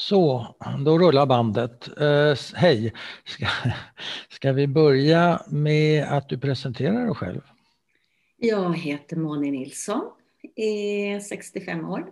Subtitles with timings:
[0.00, 1.98] Så, då rullar bandet.
[2.00, 2.92] Eh, hej!
[3.24, 3.46] Ska,
[4.28, 7.40] ska vi börja med att du presenterar dig själv?
[8.36, 10.10] Jag heter Moni Nilsson,
[10.56, 12.06] är 65 år.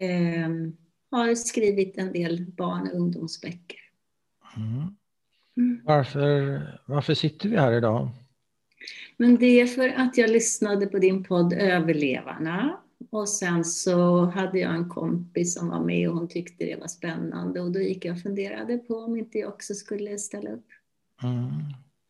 [0.00, 0.48] Eh,
[1.10, 3.80] har skrivit en del barn och ungdomsböcker.
[4.56, 4.96] Mm.
[5.56, 5.80] Mm.
[5.84, 8.08] Varför, varför sitter vi här idag?
[9.16, 14.58] Men det är för att jag lyssnade på din podd Överlevarna och sen så hade
[14.58, 18.04] jag en kompis som var med och hon tyckte det var spännande och då gick
[18.04, 20.66] jag och funderade på om inte jag också skulle ställa upp.
[21.22, 21.36] Mm.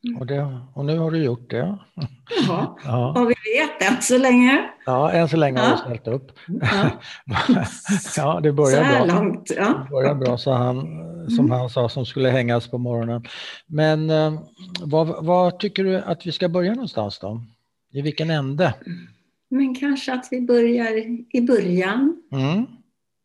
[0.04, 0.16] mm.
[0.20, 1.78] Och, det, och, nu har du gjort det.
[2.46, 3.20] Jaha, ja.
[3.20, 4.70] och vi vet än så länge.
[4.86, 5.64] Ja, än så länge ja.
[5.64, 6.32] har du ställt upp.
[6.46, 6.90] Ja,
[8.16, 9.14] ja det börjar så här bra.
[9.14, 9.52] långt.
[9.56, 9.84] Ja.
[9.84, 10.80] Det börjar bra, så han,
[11.28, 11.50] som mm.
[11.50, 13.24] han sa, som skulle hängas på morgonen.
[13.66, 14.40] Men eh,
[14.80, 17.40] var, var tycker du att vi ska börja någonstans då?
[17.92, 18.74] I vilken ände?
[19.48, 20.96] Men kanske att vi börjar
[21.36, 22.22] i början.
[22.32, 22.66] Mm.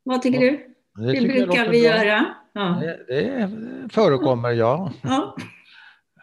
[0.04, 0.58] Vad tycker ja, du?
[1.06, 1.90] Det, det brukar vi bra.
[1.90, 2.26] göra.
[2.54, 2.82] Ja.
[2.82, 3.50] Det, det
[3.94, 4.94] förekommer, ja.
[5.04, 5.36] ja.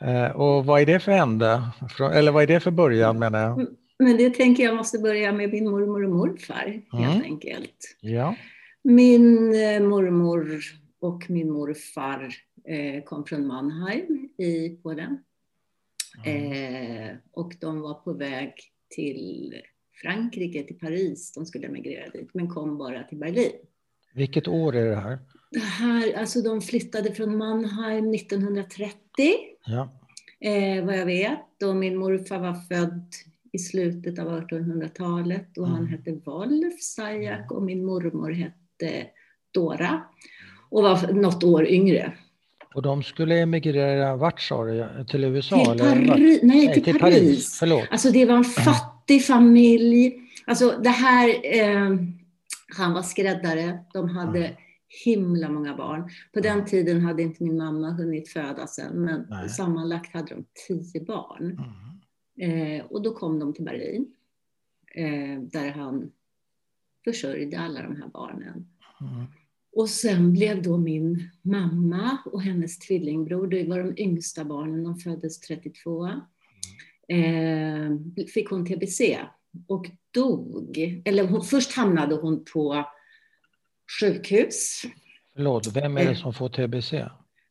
[0.00, 1.62] Eh, och vad är det för ände?
[2.12, 3.66] Eller vad är det för början menar jag?
[3.98, 7.22] Men det tänker jag måste börja med min mormor och morfar helt mm.
[7.22, 7.96] enkelt.
[8.00, 8.36] Ja.
[8.84, 10.60] Min eh, mormor
[11.00, 15.18] och min morfar eh, kom från Mannheim i Polen.
[16.24, 17.16] Mm.
[17.32, 18.52] och de var på väg
[18.90, 19.54] till
[20.02, 21.32] Frankrike, till Paris.
[21.32, 23.52] De skulle emigrera dit, men kom bara till Berlin.
[24.14, 25.18] Vilket år är det här?
[25.50, 28.98] Det här alltså de flyttade från Mannheim 1930,
[29.66, 29.88] ja.
[30.40, 31.62] eh, vad jag vet.
[31.64, 33.12] Och min morfar var född
[33.52, 35.76] i slutet av 1800-talet och mm.
[35.76, 39.06] han hette Wolf Sajak och min mormor hette
[39.54, 40.02] Dora
[40.70, 42.12] och var något år yngre.
[42.74, 45.04] Och de skulle emigrera vart sa du?
[45.08, 45.64] Till USA?
[45.64, 46.08] Till Paris.
[46.08, 47.18] Nej, Nej, till, till Paris.
[47.18, 47.56] Paris.
[47.58, 47.84] Förlåt.
[47.90, 50.20] Alltså det var en fattig fattig familj.
[50.46, 51.96] Alltså det här, eh,
[52.76, 54.56] han var skräddare, de hade
[55.04, 56.10] himla många barn.
[56.32, 59.48] På den tiden hade inte min mamma hunnit födas än, men Nej.
[59.48, 61.60] sammanlagt hade de tio barn.
[62.40, 62.78] Mm.
[62.80, 64.14] Eh, och då kom de till Berlin,
[64.94, 66.10] eh, där han
[67.04, 68.68] försörjde alla de här barnen.
[69.00, 69.24] Mm.
[69.76, 74.96] Och sen blev då min mamma och hennes tvillingbror, det var de yngsta barnen, de
[74.96, 76.10] föddes 32
[77.08, 79.18] eh, fick hon tbc
[79.66, 81.02] och dog.
[81.04, 82.84] Eller hon, först hamnade hon på
[84.00, 84.82] sjukhus.
[85.34, 86.92] Förlåt, vem är det som får tbc?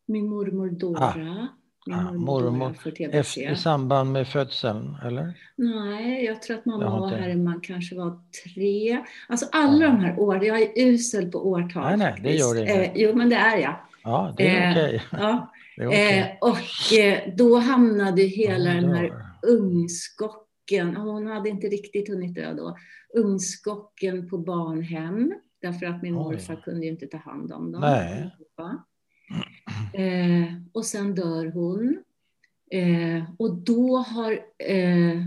[0.06, 1.04] Min mormor Dora.
[1.04, 1.48] Ah.
[1.90, 2.74] Ah, mormor,
[3.12, 5.34] Efter, I samband med födseln, eller?
[5.56, 9.04] Nej, jag tror att mamma var här man kanske var tre.
[9.28, 9.90] Alltså alla ja.
[9.90, 11.82] de här åren, jag är usel på årtal.
[11.82, 12.72] Nej, nej, det gör det inte.
[12.72, 13.76] Eh, jo, men det är jag.
[14.04, 15.02] Ja, det är eh, okej.
[15.06, 15.20] Okay.
[15.20, 15.52] Ja.
[15.78, 16.18] Okay.
[16.18, 22.54] Eh, och eh, då hamnade hela den här ungskocken, hon hade inte riktigt hunnit dö
[22.54, 22.76] då,
[23.14, 25.34] ungskocken på barnhem.
[25.60, 26.18] Därför att min Oj.
[26.18, 27.82] morfar kunde ju inte ta hand om dem.
[29.94, 32.02] Eh, och sen dör hon.
[32.70, 35.22] Eh, och då har eh,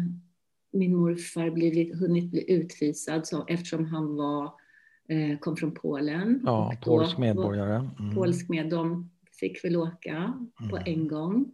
[0.71, 4.43] min morfar blivit, hunnit bli utvisad så, eftersom han var,
[5.09, 6.41] eh, kom från Polen.
[6.45, 7.89] Ja, polsk medborgare.
[7.99, 8.15] Mm.
[8.15, 10.69] Polsk med, de fick väl åka mm.
[10.69, 11.45] på en gång.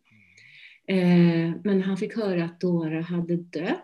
[0.88, 3.84] Eh, men han fick höra att Dora hade dött.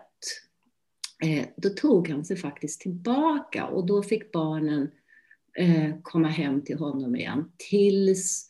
[1.22, 4.90] Eh, då tog han sig faktiskt tillbaka och då fick barnen
[5.58, 8.48] eh, komma hem till honom igen tills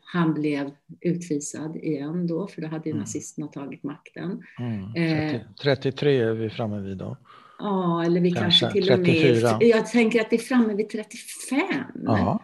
[0.00, 0.70] han blev
[1.00, 3.00] utvisad igen då, för då hade ju mm.
[3.00, 4.42] nazisterna tagit makten.
[4.58, 4.92] Mm.
[5.30, 7.16] 30, 33 är vi framme vid då.
[7.58, 9.06] Ja, eller vi kanske, kanske till och med...
[9.06, 9.58] 34.
[9.60, 11.68] Jag tänker att vi är framme vid 35.
[12.04, 12.40] Ja.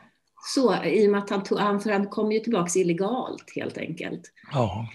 [0.55, 3.79] Så, i och med att han, tog, han, för han kom ju tillbaka illegalt helt
[3.79, 4.33] enkelt.
[4.53, 4.89] Ja.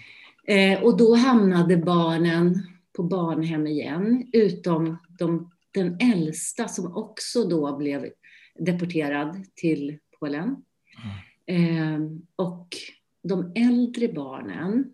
[0.48, 7.78] Eh, och då hamnade barnen på barnhem igen, utom de, den äldsta som också då
[7.78, 8.10] blev
[8.60, 10.56] deporterad till Polen.
[11.48, 12.16] Mm.
[12.16, 12.68] Eh, och
[13.24, 14.94] de äldre barnen,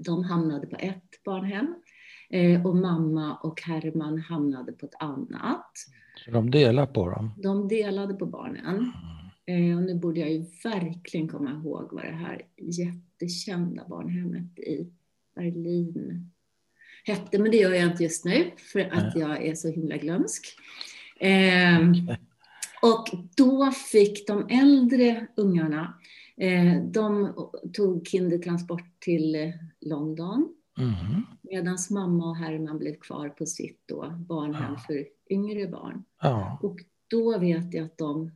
[0.00, 1.74] de hamnade på ett barnhem.
[2.30, 5.72] Eh, och mamma och Herman hamnade på ett annat.
[6.24, 7.34] Så de delade på dem?
[7.36, 8.76] De delade på barnen.
[8.76, 9.17] Mm.
[9.48, 14.92] Eh, och nu borde jag ju verkligen komma ihåg vad det här jättekända barnhemmet i
[15.34, 16.30] Berlin
[17.04, 20.46] hette, men det gör jag inte just nu för att jag är så himla glömsk.
[21.20, 21.80] Eh,
[22.82, 25.94] och då fick de äldre ungarna,
[26.36, 27.34] eh, de
[27.72, 30.54] tog kindertransport till London.
[30.78, 31.22] Mm.
[31.42, 34.82] Medan mamma och Herman blev kvar på sitt då, barnhem ja.
[34.86, 36.04] för yngre barn.
[36.22, 36.58] Ja.
[36.62, 36.78] Och
[37.08, 38.30] då vet jag att de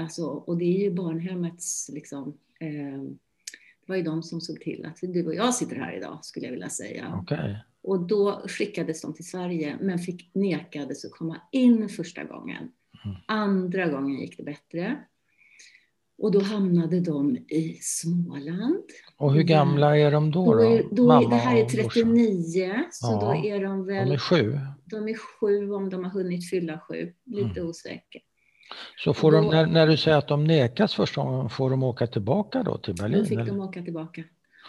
[0.00, 3.02] Alltså, och det är ju barnhemmets, liksom, eh,
[3.86, 6.46] det var ju de som såg till att du och jag sitter här idag, skulle
[6.46, 7.18] jag vilja säga.
[7.22, 7.54] Okay.
[7.82, 12.68] Och då skickades de till Sverige, men fick nekades att komma in första gången.
[13.04, 13.16] Mm.
[13.26, 15.04] Andra gången gick det bättre.
[16.18, 18.82] Och då hamnade de i Småland.
[19.16, 20.54] Och hur gamla är de då?
[20.54, 21.92] Då är, då Mamma det här är och brorsan?
[22.14, 24.58] 39, så Ja, då är de väl De är sju.
[24.84, 27.12] de är sju om de har hunnit fylla sju.
[27.24, 27.66] Lite Mm.
[27.68, 28.22] osäker.
[28.96, 32.06] Så får de, när, när du säger att de nekas första gången, får de åka
[32.06, 33.18] tillbaka då till Berlin?
[33.18, 33.46] Då fick eller?
[33.46, 34.22] de åka tillbaka.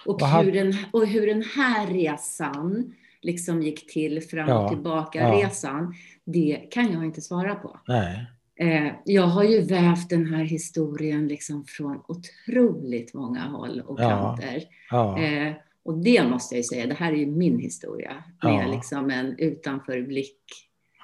[0.06, 4.70] Och Vad hur, den, och hur den här resan liksom gick till, fram Ja, och
[4.70, 5.46] tillbaka ja.
[5.46, 5.94] resan,
[6.24, 7.80] det kan jag inte svara på.
[7.88, 8.26] Nej.
[8.56, 14.10] Eh, jag har ju vävt den här historien liksom från otroligt många håll och Ja,
[14.10, 14.64] kanter.
[14.92, 15.20] Ja.
[15.20, 15.54] Eh,
[15.84, 18.72] och det måste jag ju säga, det här är ju min historia med Ja.
[18.72, 20.38] liksom en utanförblick.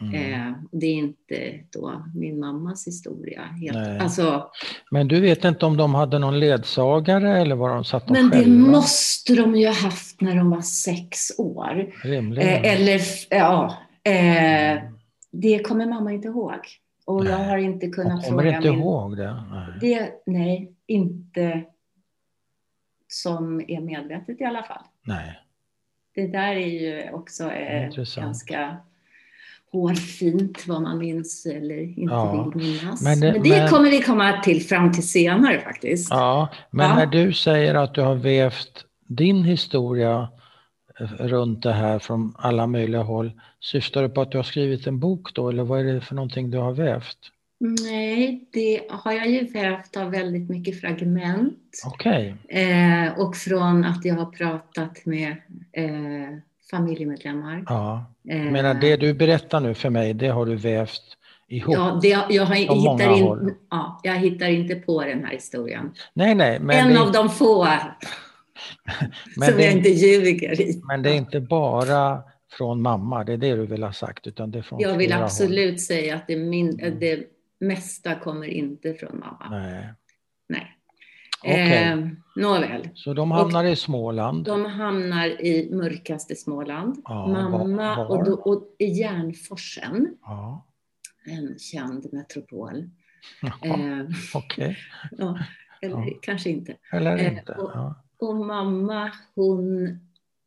[0.01, 0.33] Mm.
[0.33, 3.41] Eh, det är inte då min mammas historia.
[3.41, 3.77] Helt.
[3.77, 3.99] Nej.
[3.99, 4.49] Alltså,
[4.91, 8.37] Men du vet inte om de hade någon ledsagare eller var de satt men det
[8.37, 8.71] själva?
[8.71, 11.93] måste de ju ha haft när de var sex år.
[12.03, 12.49] Rimligen.
[12.49, 14.83] Eh, eller, ja, eh,
[15.31, 16.59] det kommer mamma inte ihåg.
[17.05, 17.49] Och jag Nej.
[17.49, 18.79] har inte kunnat Hon kommer fråga inte min...
[18.79, 19.43] ihåg det.
[19.51, 19.67] Nej.
[19.81, 21.63] Det, nej, inte
[23.07, 24.83] som är medvetet i alla fall.
[25.03, 25.39] Nej.
[26.15, 27.51] Det där är ju också
[28.15, 28.77] ganska
[29.71, 33.01] hårfint vad man minns eller inte Ja, vill minnas.
[33.01, 36.07] men Men det- det, men- kommer vi komma till fram till senare faktiskt.
[36.09, 36.95] Ja, men Ja.
[36.95, 40.27] när du säger att du har vävt din historia
[40.99, 44.87] eh, runt det här från alla möjliga håll, syftar du på att du har skrivit
[44.87, 47.17] en bok då, eller vad är det för någonting du har vävt?
[47.59, 51.57] Nej, det har jag ju vävt av väldigt mycket fragment.
[51.85, 55.29] Okej, Eh, och från att jag har pratat med
[55.71, 56.37] eh,
[56.71, 57.63] familjemedlemmar.
[57.67, 58.05] ja.
[58.29, 61.01] Eh, Jag menar, det du berättar nu för mig, det har du vävt
[61.47, 61.75] ihop?
[61.75, 63.41] Ja, det, jag, har, många hittar håll.
[63.49, 65.91] in, ja, jag hittar inte på den här historien.
[66.13, 67.63] Nej, nej, men, en det, av de få
[69.37, 70.81] men, som det, jag är- inte ljuger i.
[70.87, 72.21] men det är inte bara
[72.51, 75.13] från mamma, det är det du vill ha sagt, utan det är från Jag vill
[75.13, 76.99] absolut säga att det, min, Mm.
[76.99, 77.23] det
[77.59, 79.45] mesta kommer inte från mamma.
[79.49, 79.59] håll.
[79.59, 79.85] Nej.
[80.49, 80.76] Nej.
[81.43, 81.83] Okej.
[81.83, 82.89] Eh, nåväl.
[82.95, 84.45] Så de hamnar i Småland?
[84.45, 87.01] De hamnar i mörkaste Småland.
[87.03, 88.11] Ja, mamma var- var?
[88.17, 90.65] Och, då, och i Järnforsen, Ja,
[91.25, 92.89] en känd metropol.
[93.41, 94.77] Jaha, Eh, okej.
[95.17, 95.39] ja,
[95.81, 96.19] eller Ja.
[96.21, 96.75] kanske inte.
[96.91, 97.53] Eller Eh, inte?
[97.53, 98.03] och- Ja.
[98.19, 99.87] Och mamma, hon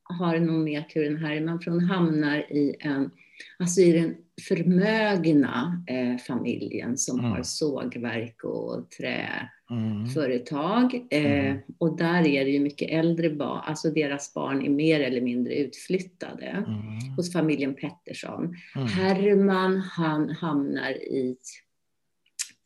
[0.02, 3.10] har nog mer tur än Herman, för hon hamnar i en,
[3.58, 4.16] alltså i den
[4.48, 7.30] förmögna eh, familjen som Mm.
[7.30, 10.04] har sågverk och Mm.
[10.06, 10.94] träföretag.
[11.10, 11.58] Eh, Mm.
[11.78, 15.54] och där är det ju mycket äldre barn, alltså deras barn är mer eller mindre
[15.54, 17.14] utflyttade Mm.
[17.16, 18.54] hos familjen Pettersson.
[18.76, 18.86] Mm.
[18.88, 21.36] Herman, han hamnar i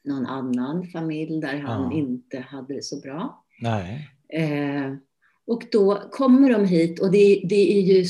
[0.04, 3.44] någon annan familj där han inte hade det så bra.
[4.28, 4.94] Eh,
[5.46, 8.04] och då kommer de hit och det, det är ju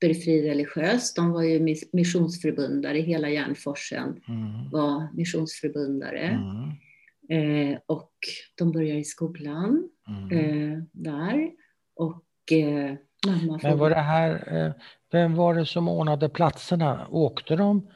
[0.00, 1.16] superfrireligiöst.
[1.16, 4.70] De var ju mis- missionsförbundare, hela Järnforsen Mm.
[4.70, 6.20] var missionsförbundare.
[6.20, 6.70] Mm.
[7.28, 8.10] Eh, och
[8.58, 10.30] de börjar i skolan Mm.
[10.38, 11.50] eh, där.
[11.96, 12.94] Och eh,
[13.26, 13.60] mamma.
[13.62, 14.72] Men var det här, eh,
[15.12, 17.06] vem var det som ordnade platserna?
[17.10, 17.88] Åkte de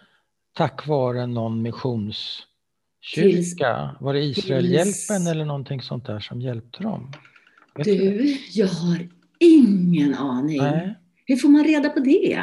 [0.57, 3.97] tack vare någon missionskyrka?
[4.01, 7.13] Var det Israelhjälpen eller någonting sånt där som hjälpte dem?
[7.75, 9.09] Vet Du, jag har
[9.39, 10.59] ingen aning.
[10.59, 10.95] Nej,
[11.31, 12.43] Hur får man reda på det?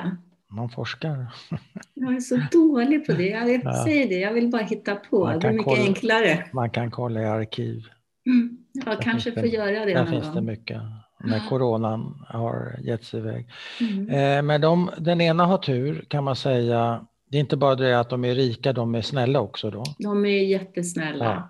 [0.49, 1.25] man forskar.
[1.93, 3.27] Jag är så dålig på det.
[3.27, 3.83] Jag Ja.
[3.85, 5.27] säger det, jag vill bara hitta på.
[5.41, 5.81] Det är mycket kolla.
[5.83, 6.45] enklare.
[6.53, 7.83] Man kan kolla i arkiv.
[8.25, 8.57] Mm.
[8.73, 10.45] Jag Där kanske får det- göra det Där någon finns det gång.
[10.45, 10.81] mycket.
[11.23, 13.47] När coronan har gett sig iväg.
[13.81, 14.09] Mm.
[14.09, 17.05] Eh, Men de, den ena har tur kan man säga.
[17.29, 19.83] Det är inte bara det att de är rika, de är snälla också då.
[19.99, 21.49] De är jättesnälla.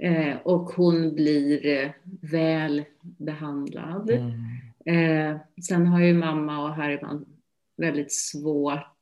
[0.00, 4.10] Eh, och hon blir eh, väl behandlad.
[4.10, 4.32] Mm.
[4.88, 5.36] Eh,
[5.68, 7.24] sen har ju mamma och Herman
[7.76, 8.94] väldigt svårt.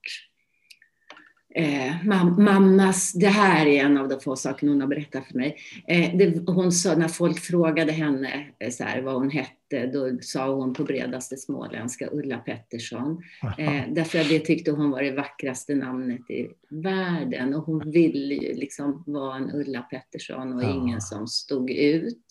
[1.55, 5.35] Eh, mam mammas, det här är en av de få sakerna hon har berättat för
[5.35, 5.57] mig.
[5.89, 10.19] Eh, det, hon sa, när folk frågade henne eh, så här, vad hon hette, då
[10.21, 13.23] sa hon på bredaste småländska Ulla Pettersson.
[13.59, 17.55] Eh, därför att det tyckte hon var det vackraste namnet i världen.
[17.55, 20.75] Och hon ville ju liksom vara en Ulla Pettersson och Ja.
[20.75, 22.27] ingen som stod ut.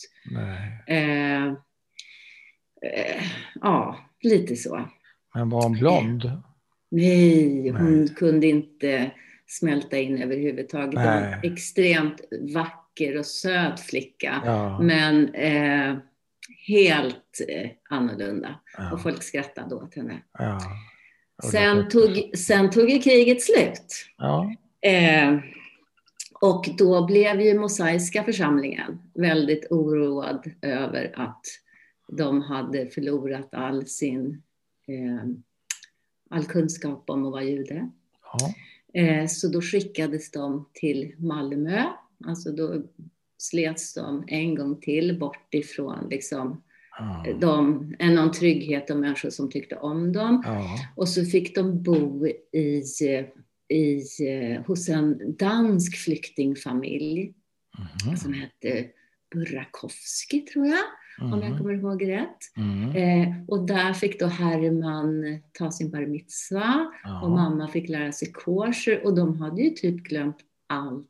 [2.93, 3.21] Eh, eh,
[3.61, 4.89] ja, lite så.
[5.33, 6.31] Men var hon blond?
[6.91, 8.15] Nej, hon Nej.
[8.15, 9.11] kunde inte
[9.47, 10.95] smälta in överhuvudtaget.
[10.95, 11.33] Var Nej.
[11.43, 12.21] en extremt
[12.53, 14.41] vacker och söt flicka.
[14.45, 14.79] Ja.
[14.81, 15.97] Men eh,
[16.67, 18.59] helt eh, annorlunda.
[18.77, 20.21] ja, Och folk skrattade åt henne.
[20.37, 20.59] ja.
[21.51, 24.05] Sen tog, sen tog ju kriget slut.
[24.81, 25.39] Eh,
[26.41, 31.41] och då blev ju Mosaiska församlingen väldigt oroad över att
[32.11, 34.41] de hade förlorat all sin
[34.87, 35.25] eh,
[36.29, 37.89] all kunskap om att vara jude.
[38.33, 38.53] ja.
[39.01, 41.83] Eh, så då skickades de till Malmö.
[42.25, 42.83] Alltså då
[43.37, 46.61] slets de en gång till bort ifrån liksom,
[46.97, 47.25] Ja.
[47.41, 50.41] de, någon trygghet och människor som tyckte om dem.
[50.45, 50.65] Ja.
[50.95, 52.83] Och så fick de bo i,
[53.69, 54.01] i,
[54.67, 57.33] hos en dansk flyktingfamilj
[58.05, 58.17] Mhm.
[58.17, 58.87] som hette
[59.33, 60.83] Burakovsky, tror jag,
[61.21, 61.57] om jag Mhm.
[61.57, 62.37] kommer ihåg rätt.
[62.57, 62.95] Mm.
[62.95, 67.29] Eh, och där fick då Herman ta sin bar mitzva och Ja.
[67.29, 71.07] mamma fick lära sig kosher och de hade ju typ glömt allt.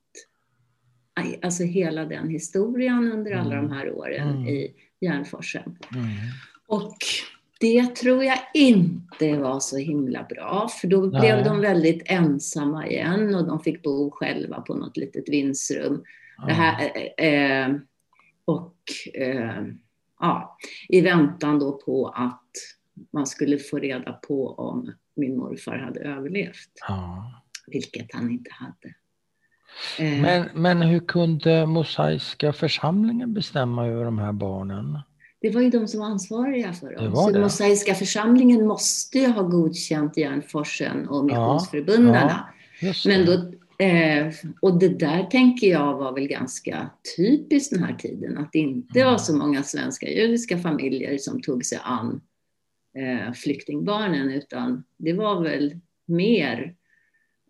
[1.42, 3.68] Alltså hela den historien under alla Mm.
[3.70, 4.48] de här åren Mm.
[4.48, 5.78] i Järnforsen.
[5.96, 6.08] Mm.
[6.68, 6.98] Och
[7.60, 11.20] det tror jag inte var så himla bra, för då Nej.
[11.22, 16.04] blev de väldigt ensamma igen och de fick bo själva på något litet vindsrum.
[16.48, 17.26] Det här, eh,
[17.66, 17.76] eh,
[18.46, 18.76] och
[19.14, 19.64] eh,
[20.26, 20.58] ja,
[20.90, 22.42] i väntan då på att
[23.14, 27.32] man skulle få reda på om min morfar hade överlevt, Ja.
[27.68, 28.96] vilket han inte hade.
[30.00, 35.00] Eh, Men, men hur kunde mosaiska församlingen bestämma över de här barnen?
[35.42, 37.16] Det var ju de som var ansvariga för Det dem.
[37.16, 37.40] Så det.
[37.40, 42.50] Mosaiska församlingen måste ju ha godkänt Järnforsen och missionsförbundarna.
[42.82, 43.38] Just Men det.
[43.38, 48.52] då, eh, och det där tänker jag var väl ganska typiskt den här tiden, att
[48.52, 49.12] det inte Mm.
[49.12, 52.22] var så många svenska judiska familjer som tog sig an
[52.98, 56.74] eh, flyktingbarnen, utan det var väl mer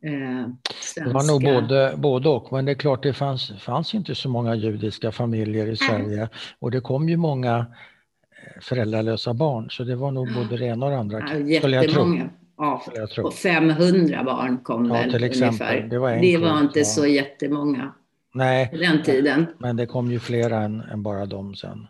[0.05, 0.49] eh,
[0.81, 1.03] svenska.
[1.03, 4.29] Det var nog både, både och, men det är klart det fanns, fanns inte så
[4.29, 6.29] många judiska familjer i Sverige
[6.59, 10.85] och det kom ju många eh, föräldralösa barn så det var nog både det ena
[10.85, 11.19] och det andra.
[11.19, 12.29] Ja, jättemånga.
[12.57, 12.81] Ja,
[13.23, 15.47] och 500 barn kom Ja, väl till exempel.
[15.67, 15.87] ungefär.
[15.89, 16.85] Det var det var inte ja.
[16.85, 17.93] så jättemånga
[18.33, 19.45] Nej, på den tiden.
[19.59, 21.87] men det kom ju flera än, än bara dem sen.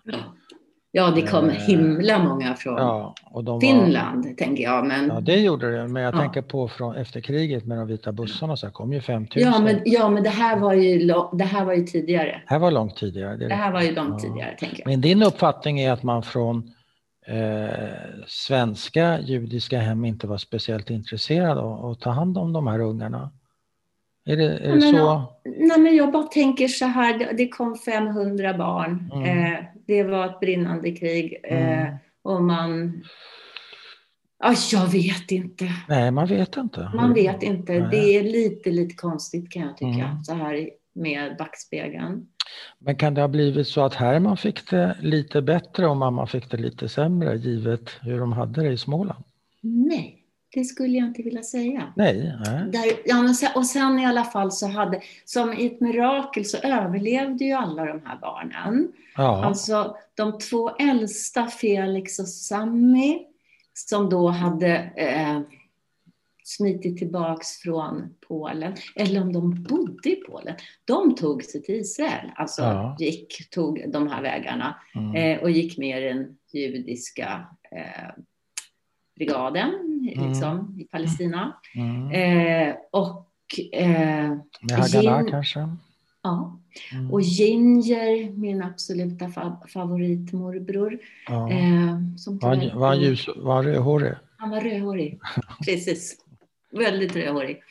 [0.91, 4.88] Ja, det kom Eh, himla många från Ja, de var, Finland, tänker jag.
[4.88, 6.19] Men, ja, det gjorde det, men jag Ja.
[6.19, 9.51] tänker på från efter kriget med de vita bussarna så kom ju 5000.
[9.51, 12.41] ja, men, ja, men det, här var ju, det här var ju tidigare.
[12.45, 13.38] här var långt tidigare.
[13.38, 14.29] Det Det här var ju långt Ja.
[14.29, 14.88] tidigare, tänker jag.
[14.91, 16.72] Men din uppfattning är att man från
[17.27, 22.79] eh, svenska judiska hem inte var speciellt intresserad av att ta hand om de här
[22.79, 23.32] ungarna?
[24.25, 25.34] Är det, är det Men, så?
[25.46, 29.12] Nej, men jag bara tänker så här, det- kom 500 barn.
[29.13, 29.53] Mm.
[29.53, 31.39] Eh, det var ett brinnande krig.
[31.44, 31.96] Eh, Mm.
[32.24, 33.03] och man...
[34.39, 35.70] Ja, jag vet inte.
[35.89, 36.91] Nej, man vet inte.
[36.96, 37.74] Man vet inte.
[37.79, 37.88] Nej.
[37.91, 40.24] Det är lite, lite konstigt kan jag tycka, Mm.
[40.24, 42.27] så här med backspegeln.
[42.80, 46.52] Men kan det ha blivit så att Herman fick det lite bättre och mamma fick
[46.52, 49.24] det lite sämre givet hur de hade det i Småland?
[49.62, 50.22] Nej,
[50.54, 51.94] det skulle jag inte vilja säga.
[51.96, 52.72] Nej, nej.
[52.72, 56.46] Där, ja, men sen, och sen i alla fall så hade, som i ett mirakel
[56.46, 58.92] så överlevde ju alla de här barnen.
[59.18, 63.20] Ja, Alltså de två äldsta, Felix och Sammy,
[63.74, 65.42] som då hade eh,
[66.48, 70.56] smitit tillbaks från Polen, eller om de bodde i Polen.
[70.86, 72.96] De tog sig till Israel, alltså Ja.
[73.00, 75.16] gick, tog de här vägarna mm.
[75.16, 78.24] eh, och gick med i den judiska eh,
[79.16, 79.72] brigaden
[80.16, 81.56] liksom, i Palestina.
[81.75, 82.12] Mm.
[82.12, 83.32] Eh, och
[83.74, 84.30] eh,
[84.62, 85.70] Med Haganah Jim- kanske?
[86.24, 86.60] ja,
[86.94, 87.12] Mm.
[87.14, 91.00] och Ginger, min absoluta fa- favoritmorbror.
[91.28, 91.52] Ja.
[91.52, 94.14] Eh, som Var, var ljus, var rödhårig?
[94.38, 95.20] Han var rödhårig.
[95.66, 96.25] Precis.
[96.77, 97.63] Väldigt rödhårig.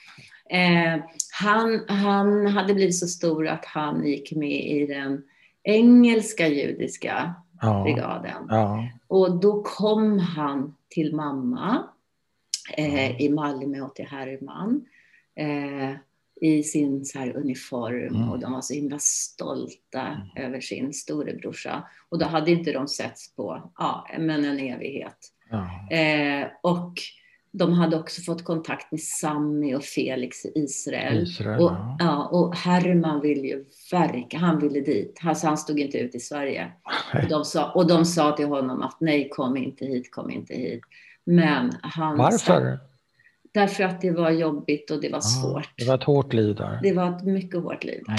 [0.50, 1.00] Eh,
[1.32, 5.23] han, han hade blivit så stor att han gick med i den
[5.62, 7.82] engelska judiska Ja.
[7.82, 8.46] brigaden.
[8.49, 8.88] ja.
[9.08, 11.84] Och då kom han till mamma
[12.76, 14.84] eh, i Malmö och till Herman
[15.37, 15.96] eh,
[16.40, 18.28] i sin så här uniform Mm.
[18.30, 21.88] och de var så himla stolta över sin storebrorsa.
[22.08, 25.18] Och då hade inte de setts på ja, men en evighet.
[25.50, 25.96] ja.
[25.96, 26.92] Eh, och
[27.56, 31.23] de hade också fått kontakt med Sammy och Felix i Israel.
[31.23, 31.96] Israel, och, ja.
[31.99, 35.20] ja, och Herman ville ju verka, han ville dit.
[35.23, 36.73] Alltså, han stod inte ut i Sverige.
[37.23, 40.54] Och de, sa, och de sa till honom att nej, kom inte hit, kom inte
[40.54, 40.80] hit.
[41.25, 42.78] Men han Varför?
[43.52, 45.70] därför att det var jobbigt och det var Ja, svårt.
[45.76, 46.80] Det var ett hårt liv där.
[46.82, 48.18] Det var ett mycket hårt liv där.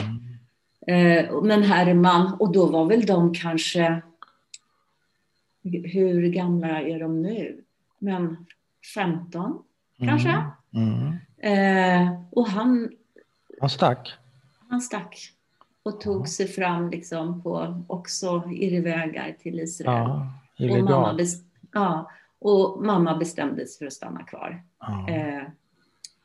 [0.87, 1.27] Mm.
[1.27, 4.01] Eh, men Herman, och då var väl de kanske,
[5.83, 7.61] hur gamla är de nu?
[7.99, 8.37] Men
[8.93, 9.63] 15
[9.99, 10.43] kanske?
[10.73, 11.13] Mm.
[11.37, 12.89] Eh, och han,
[13.61, 14.13] Han stack.
[14.69, 15.17] han stack
[15.83, 16.25] och tog Ja.
[16.25, 20.09] sig fram liksom på också irrvägar till Israel.
[20.57, 21.19] Ja, och, mamma
[21.73, 24.63] ja, och mamma bestämde sig för att stanna kvar.
[25.09, 25.43] Eh,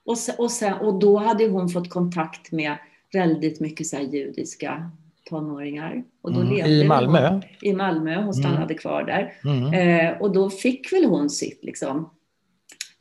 [0.04, 2.76] och, och, sen, och då hade hon fått kontakt med
[3.12, 4.90] väldigt mycket så judiska
[5.30, 6.04] tonåringar.
[6.22, 6.52] Och då Mm.
[6.54, 7.28] levde I Malmö?
[7.28, 8.78] Hon, I Malmö, hon stannade Mm.
[8.78, 9.32] kvar där.
[9.44, 9.74] Mm.
[9.74, 12.10] Eh, och då fick väl hon sitt liksom,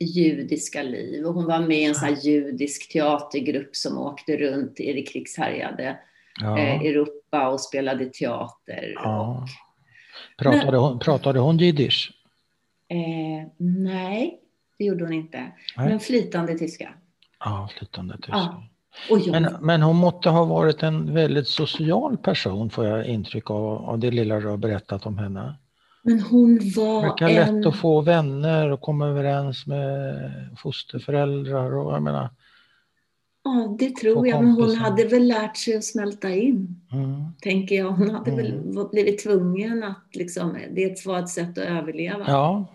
[0.00, 1.26] judiska liv.
[1.26, 5.98] Och hon var med i en sån judisk teatergrupp som åkte runt i det krigshärjade
[6.40, 6.58] ja.
[6.58, 8.92] eh, Europa och spelade teater.
[8.94, 9.46] Ja.
[10.38, 12.12] Pratade, Men, hon, pratade hon jiddisch?
[12.88, 14.40] Eh, nej,
[14.78, 15.38] det gjorde hon inte.
[15.76, 15.88] Nej.
[15.88, 16.94] Men flytande tyska.
[17.44, 18.32] Ja, flytande tyska.
[18.32, 18.62] Ja.
[19.30, 23.98] Men, men, hon måtte ha varit en väldigt social person får jag intryck av, av
[23.98, 25.54] det lilla du har berättat om henne.
[26.10, 27.56] Men hon var Det verkar en...
[27.56, 32.30] lätt att få vänner och komma överens med fosterföräldrar och jag menar.
[33.44, 37.24] Ja, det tror jag, men hon hade väl lärt sig att smälta in, mm.
[37.40, 37.90] tänker jag.
[37.90, 38.44] Hon hade mm.
[38.44, 42.24] väl blivit tvungen att liksom, det var ett sätt att överleva.
[42.26, 42.66] Ja,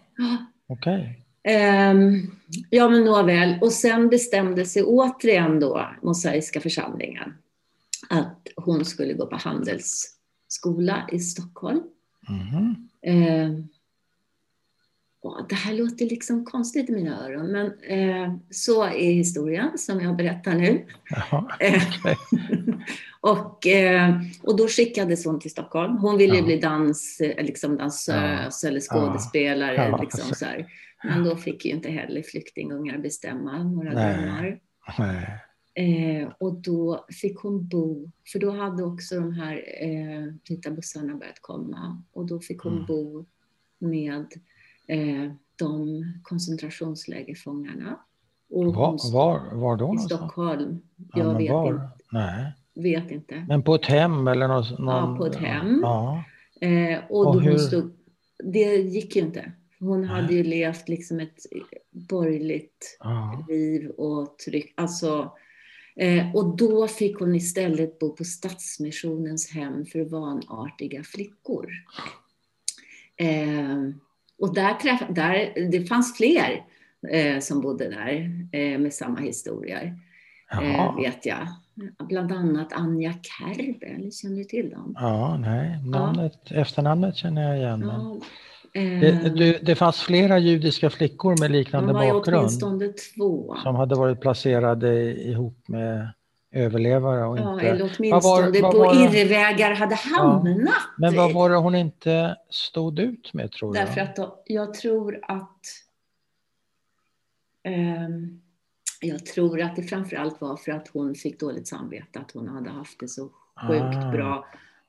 [0.68, 1.25] okej.
[1.44, 1.92] Okay.
[1.92, 2.32] Um,
[2.70, 3.58] ja, men nåväl.
[3.62, 7.34] Och sen bestämde sig återigen då Mosaiska församlingen
[8.10, 11.82] att hon skulle gå på handelsskola i Stockholm.
[12.30, 12.75] Mm.
[13.08, 13.70] Um,
[15.50, 20.16] det här låter liksom konstigt i mina öron, men eh, så är historien som jag
[20.16, 20.86] berättar nu.
[21.10, 22.16] Jaha, okay.
[23.22, 25.98] och, eh, och då skickades hon till Stockholm.
[25.98, 26.44] Hon ville ja.
[26.44, 28.70] bli dans, liksom dansös ja.
[28.70, 29.76] eller skådespelare.
[29.76, 29.98] Ja.
[29.98, 30.68] Liksom, så här.
[31.04, 34.60] Men då fick ju inte heller flyktingungar bestämma några drömmar.
[35.77, 41.15] Eh, och då fick hon bo, för då hade också de här eh, vita bussarna
[41.15, 42.03] börjat komma.
[42.12, 42.86] Och då fick hon mm.
[42.86, 43.25] bo
[43.79, 44.25] med
[44.88, 48.00] eh, de koncentrationslägerfångarna.
[48.50, 49.96] Och var, var, var då?
[49.96, 50.82] I Stockholm.
[51.13, 51.74] Jag ja, vet var?
[51.74, 51.89] inte.
[52.12, 52.53] Nej.
[52.75, 53.46] Vet inte.
[53.48, 54.63] Men på ett hem eller någon?
[54.77, 55.79] Ja, på ett hem.
[55.84, 56.24] Ja.
[56.62, 57.58] Eh, och, och hur...
[57.58, 57.91] stod,
[58.44, 59.51] det gick ju inte.
[59.79, 60.10] Hon Nej.
[60.10, 61.38] hade ju levt liksom ett
[61.91, 63.46] borgerligt ja.
[63.50, 64.74] liv och tryck.
[64.77, 65.32] Alltså,
[66.00, 71.70] eh, och då fick hon istället bo på Stadsmissionens hem för vanartiga flickor.
[73.18, 73.90] Eh,
[74.40, 76.66] och där, träff, där det fanns fler
[77.12, 80.00] eh, som bodde där med samma historier,
[80.98, 81.48] vet jag.
[82.08, 84.96] Bland annat Anja Kerber, känner du till dem?
[85.00, 86.56] Ja, nej, namnet, ja.
[86.56, 87.80] efternamnet känner jag igen.
[87.80, 88.12] Men...
[88.12, 88.18] Eh,
[88.75, 92.25] det, det, fanns flera judiska flickor med liknande bakgrund.
[92.25, 93.55] De var åtminstone två.
[93.64, 96.14] Som hade varit placerade ihop med
[96.51, 97.68] överlevare och ja, inte...
[97.68, 100.57] eller åtminstone var, på irrvägar hade hamnat.
[100.66, 103.79] Ja, men vad var det hon inte stod ut med tror du?
[103.79, 105.61] Därför att jag tror att
[107.68, 108.42] um,
[109.01, 112.70] jag tror att det framförallt var för att hon fick dåligt samvete, att hon hade
[112.70, 113.29] haft det så
[113.68, 114.11] sjukt ah.
[114.11, 114.46] bra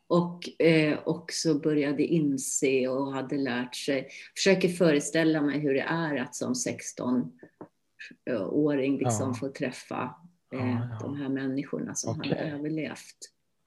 [0.09, 6.17] och eh, också började inse och hade lärt sig, försöker föreställa mig hur det är
[6.17, 9.35] att som 16-åring liksom ja.
[9.35, 10.15] få träffa
[10.55, 10.99] eh, ja, ja.
[11.01, 12.29] de här människorna som okay.
[12.29, 13.19] hade överlevt.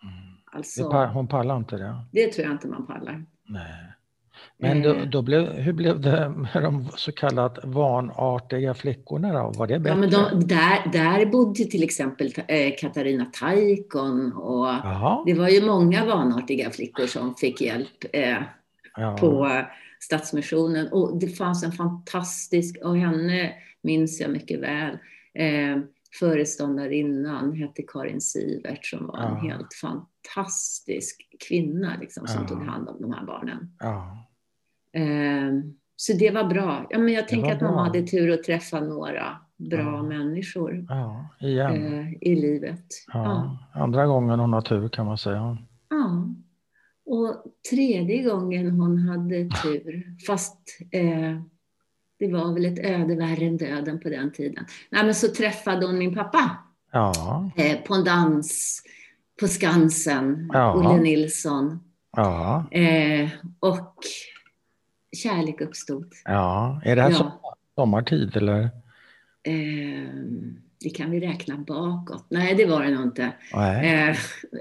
[0.03, 0.13] Mm.
[0.45, 2.05] Alltså, det, hon pallar inte det?
[2.11, 3.25] Det tror jag inte man pallar.
[3.45, 3.93] Nej.
[4.57, 5.05] Men då, eh.
[5.05, 9.51] då, blev, hur blev det med de så kallat vanartiga flickorna då?
[9.57, 9.89] Var det bättre?
[9.89, 15.23] Ja, men de, där, där bodde till exempel eh, Katarina Taikon och Aha.
[15.25, 18.37] det var ju många vanartiga flickor som fick hjälp eh,
[18.97, 19.17] ja.
[19.19, 19.61] på
[19.99, 20.87] Stadsmissionen.
[20.91, 24.97] Och det fanns en fantastisk, och henne minns jag mycket väl,
[25.33, 25.77] eh,
[26.19, 29.27] föreståndarinnan hette Karin Sivert som var ja.
[29.27, 32.47] en helt fantastisk kvinna liksom, som ja.
[32.47, 33.75] tog hand om de här barnen.
[33.79, 34.25] Ja.
[34.93, 36.87] Ehm, så det var bra.
[36.89, 40.03] Ja, men jag tänker att mamma hade tur att träffa några bra ja.
[40.03, 41.29] människor ja.
[41.41, 42.85] Eh, i livet.
[43.13, 45.57] Ja, Andra gången hon har tur kan man säga.
[45.89, 46.27] Ja.
[47.05, 50.57] Och tredje gången hon hade tur, fast
[50.91, 51.41] eh,
[52.19, 54.65] det var väl ett öde värre än döden på den tiden.
[54.89, 56.57] Nej, men så träffade hon min pappa
[57.55, 58.81] eh, på en dans
[59.39, 60.51] på Skansen.
[60.75, 61.79] Olle Nilsson.
[62.17, 62.65] Ja.
[62.71, 63.95] Eh, och
[65.17, 66.13] kärlek uppstod.
[66.25, 67.55] Ja, är det här ja.
[67.75, 68.69] sommartid eller?
[69.43, 70.09] Eh,
[70.83, 72.25] det kan vi räkna bakåt.
[72.29, 73.31] Nej, det var det nog inte.
[73.53, 74.09] Eh,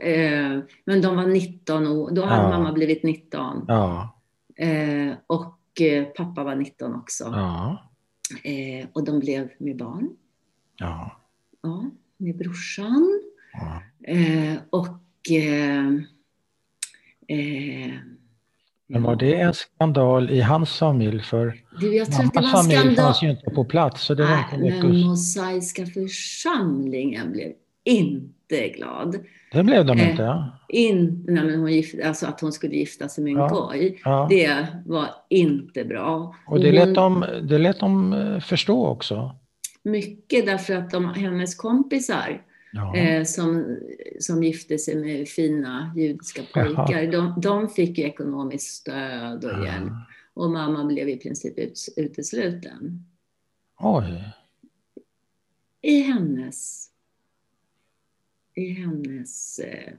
[0.09, 2.49] eh, men de var 19 år, då hade ja.
[2.51, 3.65] mamma blivit 19.
[3.69, 4.15] Ja.
[4.57, 7.25] Eh, och eh, pappa var 19 också.
[7.25, 7.91] Ja.
[8.45, 10.09] Eh, och de blev med barn.
[10.77, 11.21] Ja.
[11.63, 13.21] Ja, med brorsan.
[13.53, 13.83] Ja.
[14.71, 14.89] och
[18.91, 21.23] men var det en skandal i hans familj?
[21.23, 23.05] För du, jag tror mammas familj skandal...
[23.05, 24.03] fanns ju inte på plats.
[24.03, 27.53] Så det nej, var inte men Mosaiska församlingen blev
[27.85, 29.17] inte glad.
[29.53, 30.25] Det blev de inte?
[30.25, 33.49] Eh, in, nej, men hon gift, alltså att hon skulle gifta sig med en ja,
[33.49, 34.01] goj.
[34.05, 34.27] Ja.
[34.31, 36.35] Det var inte bra.
[36.47, 39.37] Och det, lät de, det lät de eh, förstå också?
[39.83, 42.43] Mycket därför att de, hennes kompisar
[42.95, 43.79] eh, som,
[44.21, 47.13] som gifte sig med fina judiska pojkar.
[47.13, 49.93] De, de, fick ju ekonomiskt stöd och hjälp.
[50.35, 53.07] Och mamma blev i princip ut, utesluten.
[53.79, 54.35] Oj.
[55.81, 56.91] I hennes,
[58.55, 59.93] i hennes eh,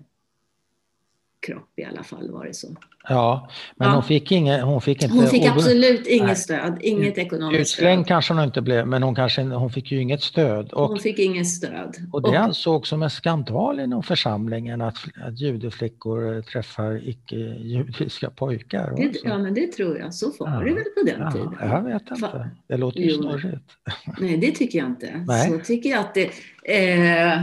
[1.47, 2.75] kropp i alla fall var det så.
[3.09, 3.93] Ja, men Ja.
[3.93, 5.15] hon fick inget, hon fick inte...
[5.15, 6.17] Hon fick och- absolut Nej.
[6.17, 8.07] inget stöd, inget ekonomiskt Utslängd stöd.
[8.07, 10.71] kanske hon inte blev, men hon, kanske, hon fick ju inget stöd.
[10.73, 11.95] Och, Hon fick inget stöd.
[12.11, 18.93] och det ansågs som en skandal inom församlingen att, att judeflickor eh, träffar icke-judiska pojkar.
[18.97, 20.13] det, ja, men det tror jag.
[20.13, 20.59] Så var Ja.
[20.59, 21.55] det väl på den Ja, tiden.
[21.61, 22.49] jag vet inte.
[22.67, 23.71] Det låter ju snurrigt.
[24.19, 25.23] Nej, det tycker jag inte.
[25.27, 25.49] Nej.
[25.51, 26.29] Så tycker jag att det
[26.63, 27.37] eh,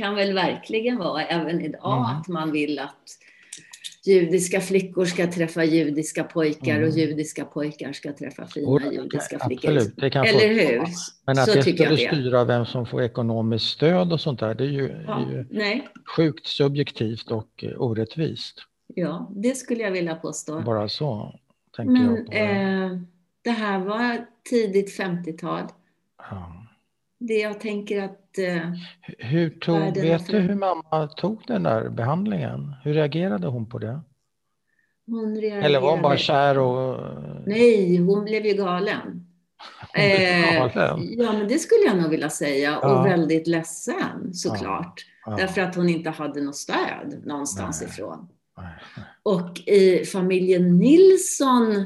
[0.00, 2.04] kan väl verkligen vara även idag Mm.
[2.20, 2.96] att man vill att
[4.06, 6.88] judiska flickor ska träffa judiska pojkar Mm.
[6.88, 9.76] och judiska pojkar ska träffa fina Och- judiska flickor.
[9.76, 10.82] Absolut, Eller hur?
[11.26, 14.64] Men att Så det skulle styra vem som får ekonomiskt stöd och sånt där, det
[14.64, 18.62] är ju, Ja, är ju nej, sjukt subjektivt och eh, orättvist.
[18.94, 20.60] ja, det skulle jag vilja påstå.
[20.60, 21.38] Bara så
[21.76, 22.38] tänker Men jag det.
[22.38, 22.98] eh,
[23.44, 25.62] det här var tidigt 50-tal.
[26.30, 26.66] Ja.
[27.18, 28.72] Det jag tänker att eh,
[29.18, 32.74] Hur tog, vet du hur mamma tog den där behandlingen?
[32.84, 34.00] Hur reagerade hon på det?
[35.10, 35.66] hon reagerade...
[35.66, 37.00] Eller var hon bara kär och...
[37.46, 39.26] Nej, hon blev ju galen.
[39.94, 40.66] Eh,
[41.18, 42.78] ja, men det skulle jag nog vilja säga.
[42.82, 43.00] Ja.
[43.00, 45.06] Och väldigt ledsen såklart.
[45.26, 45.36] Ja.
[45.36, 47.90] Därför att hon inte hade något stöd någonstans Nej.
[47.90, 48.28] ifrån.
[48.56, 48.72] Nej.
[49.22, 51.76] Och i familjen Nilsson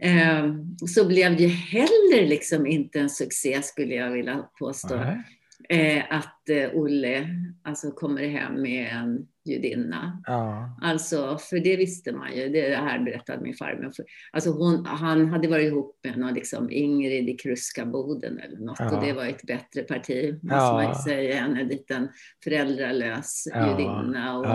[0.00, 0.54] eh,
[0.86, 4.96] så blev det heller liksom inte en succé skulle jag vilja påstå.
[4.96, 5.22] Nej.
[5.68, 7.28] Eh, att eh, Olle
[7.64, 10.22] alltså, kommer hem med en judinna.
[10.26, 10.78] Ja.
[10.82, 12.48] Alltså, för det visste man ju.
[12.48, 13.92] Det här berättade min farmor.
[14.32, 18.76] Alltså hon, han hade varit ihop med någon liksom Ingrid i Kruskaboden eller något.
[18.80, 18.96] Ja.
[18.96, 20.72] Och det var ett bättre parti, måste Ja.
[20.72, 22.08] man ju säga, än en liten
[22.44, 23.70] föräldralös Ja.
[23.70, 24.38] judinna.
[24.38, 24.46] Och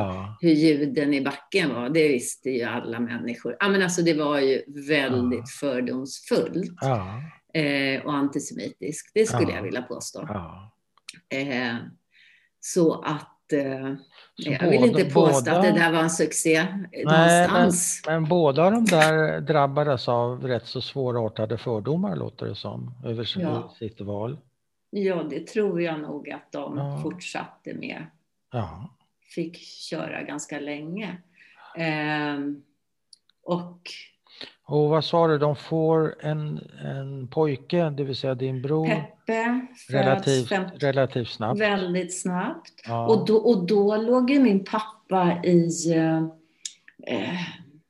[0.41, 3.55] hur juden i backen var, det visste ju alla människor.
[3.59, 6.71] Ja, men alltså, det var ju väldigt fördomsfullt
[7.53, 9.11] eh, och antisemitiskt.
[9.13, 9.55] Det skulle Ja.
[9.55, 10.27] jag vilja påstå.
[11.29, 11.75] Eh,
[12.59, 13.95] så att eh,
[14.35, 18.03] Så jag vill båda- inte påstå båda- att det där var en succé Nej, någonstans.
[18.07, 23.73] Men båda de där drabbades av rätt så svårartade fördomar låter det som, över Ja.
[23.79, 24.37] sitt val.
[24.89, 26.99] Ja, det tror jag nog att de Ja.
[27.03, 28.05] fortsatte med.
[28.51, 28.89] Ja.
[29.35, 31.17] Fick köra ganska länge.
[31.77, 32.63] Ehm,
[33.43, 33.81] och
[34.71, 39.67] Och vad sa du, de får en, en pojke, det vill säga din bror, Peppe
[39.89, 41.59] relativt, fem, relativt snabbt.
[41.59, 42.71] väldigt snabbt.
[42.87, 43.07] Ja.
[43.07, 45.69] Och, då, och då låg ju min pappa i
[47.07, 47.39] eh,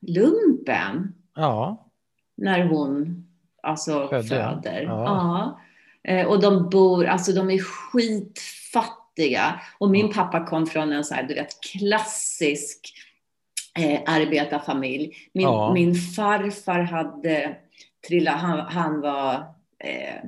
[0.00, 1.86] lumpen ja.
[2.36, 3.26] när hon
[3.62, 4.82] alltså Födde, föder.
[4.82, 5.58] ja.
[6.04, 6.12] Ja.
[6.12, 9.60] Eh, och de bor, alltså de är skitfattiga.
[9.78, 12.94] Och min pappa kom från en så här, du vet, klassisk
[13.78, 15.14] eh, arbetarfamilj.
[15.32, 15.72] Min, Ja.
[15.74, 17.56] min farfar hade
[18.08, 19.34] trillat, han, han var
[19.78, 20.24] eh,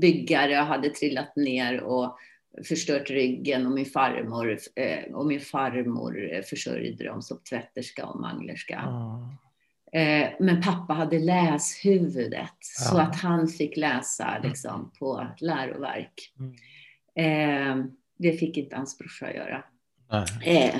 [0.00, 2.18] byggare och hade trillat ner och
[2.68, 8.82] förstört ryggen och min farmor, eh, och min farmor försörjde dem som tvätterska och manglerska.
[8.86, 9.28] Ja.
[10.00, 13.02] Eh, men pappa hade läshuvudet så Ja.
[13.02, 16.32] att han fick läsa liksom, på läroverk.
[16.38, 16.54] Mm.
[17.80, 17.84] Eh,
[18.18, 19.64] det fick inte hans brorsa göra.
[20.44, 20.74] Eh,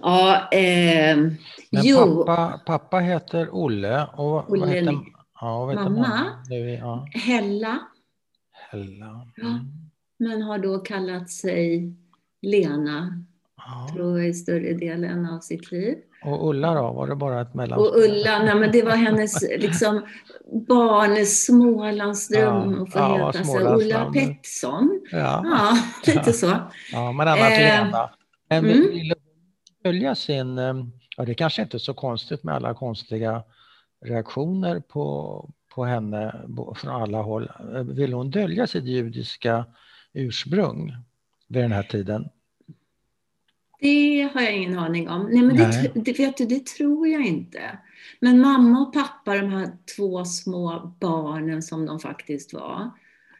[0.00, 4.98] ja, eh, Men jo, pappa, pappa heter Olle och vad- vad Olle heter,
[5.40, 6.20] ja, vad heter Mamma?
[6.48, 7.06] Nu, ja.
[7.12, 7.78] Hella,
[8.70, 9.26] Hella.
[9.36, 9.46] Ja.
[9.46, 9.58] Mm.
[10.18, 11.92] men har då kallat sig
[12.42, 13.24] Lena,
[13.56, 13.94] Ja.
[13.94, 15.94] tror jag, i större delen av sitt liv.
[16.24, 17.86] Och Ulla då, var det bara ett mellanspel?
[17.88, 20.02] Och Ulla, nej, men det var hennes liksom,
[20.68, 23.64] barn, Smålandsdröm Ja, att få ja, heta sig.
[23.64, 25.00] Ulla Pettersson.
[25.12, 25.42] Ja.
[25.44, 25.76] Ja,
[26.12, 26.52] lite så.
[26.92, 28.10] ja, men annars Eh, Lena.
[28.48, 28.90] Men mm.
[28.90, 30.74] ville hon följa sin, eh,
[31.16, 33.42] ja det kanske inte är så konstigt med alla konstiga
[34.04, 36.34] reaktioner på, på henne
[36.76, 37.50] från alla håll.
[37.74, 39.64] Eh, Vill hon dölja sitt judiska
[40.12, 40.92] ursprung
[41.48, 42.28] vid den här tiden?
[43.80, 45.22] Det har jag ingen aning om.
[45.32, 45.90] Nej, men Nej.
[45.94, 47.78] Det, det, vet du, det tror jag inte.
[48.20, 52.90] Men mamma och pappa, de här två små barnen som de faktiskt var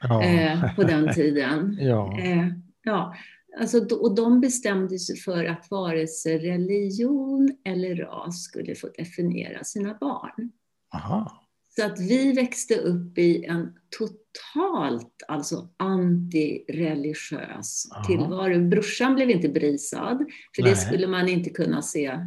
[0.00, 0.22] Ja.
[0.22, 1.78] eh, på den tiden.
[1.80, 2.18] ja.
[2.18, 2.48] Eh,
[2.82, 3.14] ja,
[3.58, 9.64] alltså, och de bestämde sig för att vare sig religion eller ras skulle få definiera
[9.64, 10.50] sina barn.
[10.94, 11.42] Aha.
[11.76, 18.68] Så att vi växte upp i en totalt alltså antireligiös tillvaro.
[18.68, 20.18] Brorsan blev inte brisad,
[20.56, 20.70] för Nej.
[20.70, 22.18] det skulle man inte kunna se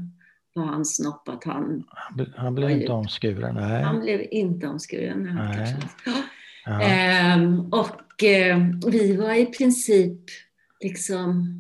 [0.54, 3.84] på hans snopp att han, Han bl- Han blev inte omskuren, nej.
[3.84, 5.24] han blev inte omskuren.
[5.36, 5.56] Nej.
[5.58, 5.88] kanske-.
[6.66, 6.82] Ja.
[6.82, 10.22] Ehm, och eh, vi var i princip
[10.82, 11.56] liksom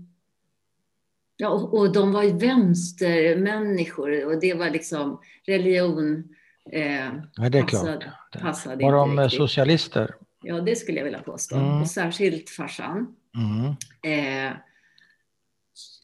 [1.42, 6.24] Ja, och, och de var ju vänstermänniskor och det var liksom religion
[6.72, 7.06] eh,
[7.36, 8.42] Ja, det är passade, klart.
[8.42, 9.38] Passade Var de riktigt.
[9.38, 10.16] socialister?
[10.44, 11.56] Ja, det skulle jag vilja påstå.
[11.56, 11.82] Mm.
[11.82, 13.16] Och särskilt farsan.
[13.36, 13.76] Mm.
[14.04, 14.52] Eh,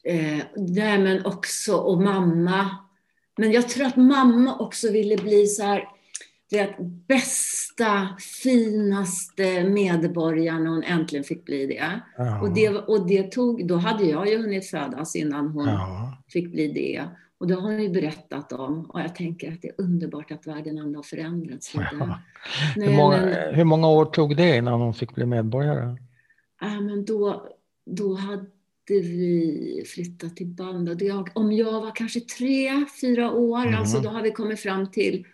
[0.04, 2.76] eh, nej men också, och mamma.
[3.36, 5.88] Men jag tror att mamma också ville bli så här,
[6.50, 6.76] det
[7.76, 8.08] bästa,
[8.42, 12.00] finaste medborgaren när hon äntligen fick bli det.
[12.16, 12.40] Ja.
[12.40, 16.22] Och det, och det tog, då hade jag ju hunnit födas innan hon Ja.
[16.28, 17.02] fick bli det.
[17.38, 18.84] Och det har hon ju berättat om.
[18.90, 21.88] Och jag tänker att det är underbart att världen ändå har förändrats lite.
[21.92, 22.18] Ja.
[22.76, 25.96] Nej, Hur, många, men- hur många år tog det innan hon fick bli medborgare?
[26.60, 27.46] Ja, men då,
[27.90, 28.46] då hade
[28.88, 30.54] vi flyttat till
[30.98, 33.74] Jag, om jag var kanske tre, fyra år, Mhm.
[33.74, 35.26] alltså då har vi kommit fram till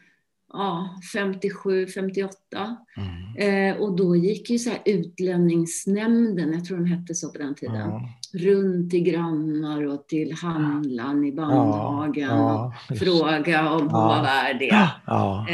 [0.53, 2.77] ja, 57, 58.
[2.97, 3.73] Mm.
[3.75, 7.55] Eh, och då gick ju så här utlänningsnämnden, jag tror de hette så på den
[7.55, 8.01] tiden, Ja.
[8.33, 13.99] runt till grannar och till handlaren i Bandhagen ja, och fråga om Ja.
[13.99, 14.71] var värd det.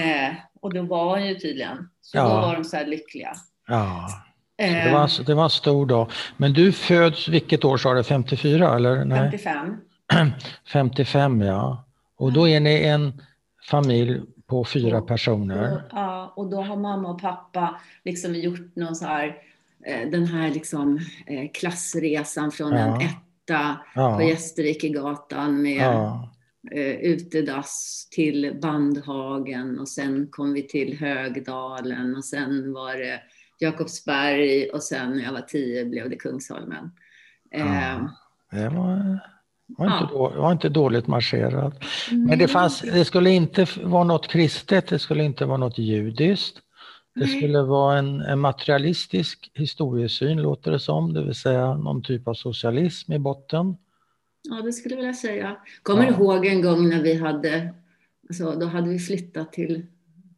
[0.01, 1.89] Eh, och då var hon ju tydligen.
[2.01, 3.33] Så då var de så här lyckliga.
[3.71, 6.11] Eh, Det var, det var en stor dag.
[6.37, 9.05] Men du föds, vilket år sa du, 54 eller?
[9.05, 9.77] Nej, 55.
[10.73, 11.85] 55 ja.
[12.19, 13.23] Och då är ni en
[13.71, 15.75] familj på fyra Och- personer.
[15.75, 19.37] Och, ja, och då har mamma och pappa liksom gjort någon så här,
[19.85, 22.79] eh, den här liksom eh, klassresan från Ja.
[22.79, 26.31] en etta på Ja, Gästrikegatan med ja,
[26.73, 33.21] eh, utedass till Bandhagen och sen kom vi till Högdalen och sen var det
[33.59, 36.91] Jakobsberg och sen när jag var tio blev det Kungsholmen.
[37.51, 38.11] Ja.
[38.51, 39.21] det var,
[39.68, 40.00] var, Ja.
[40.02, 41.83] inte, då, var inte dåligt marscherat.
[42.12, 46.57] Men det, fanns, det skulle inte vara något kristet, det skulle inte vara något judiskt.
[47.14, 52.28] Det skulle vara en, en materialistisk historiesyn, låter det som, det vill säga någon typ
[52.28, 53.76] av socialism i botten.
[54.42, 55.57] Ja, det skulle jag vilja säga.
[55.83, 56.09] Kommer Ja.
[56.11, 57.74] du ihåg en gång när vi hade,
[58.28, 59.87] alltså, då hade vi flyttat till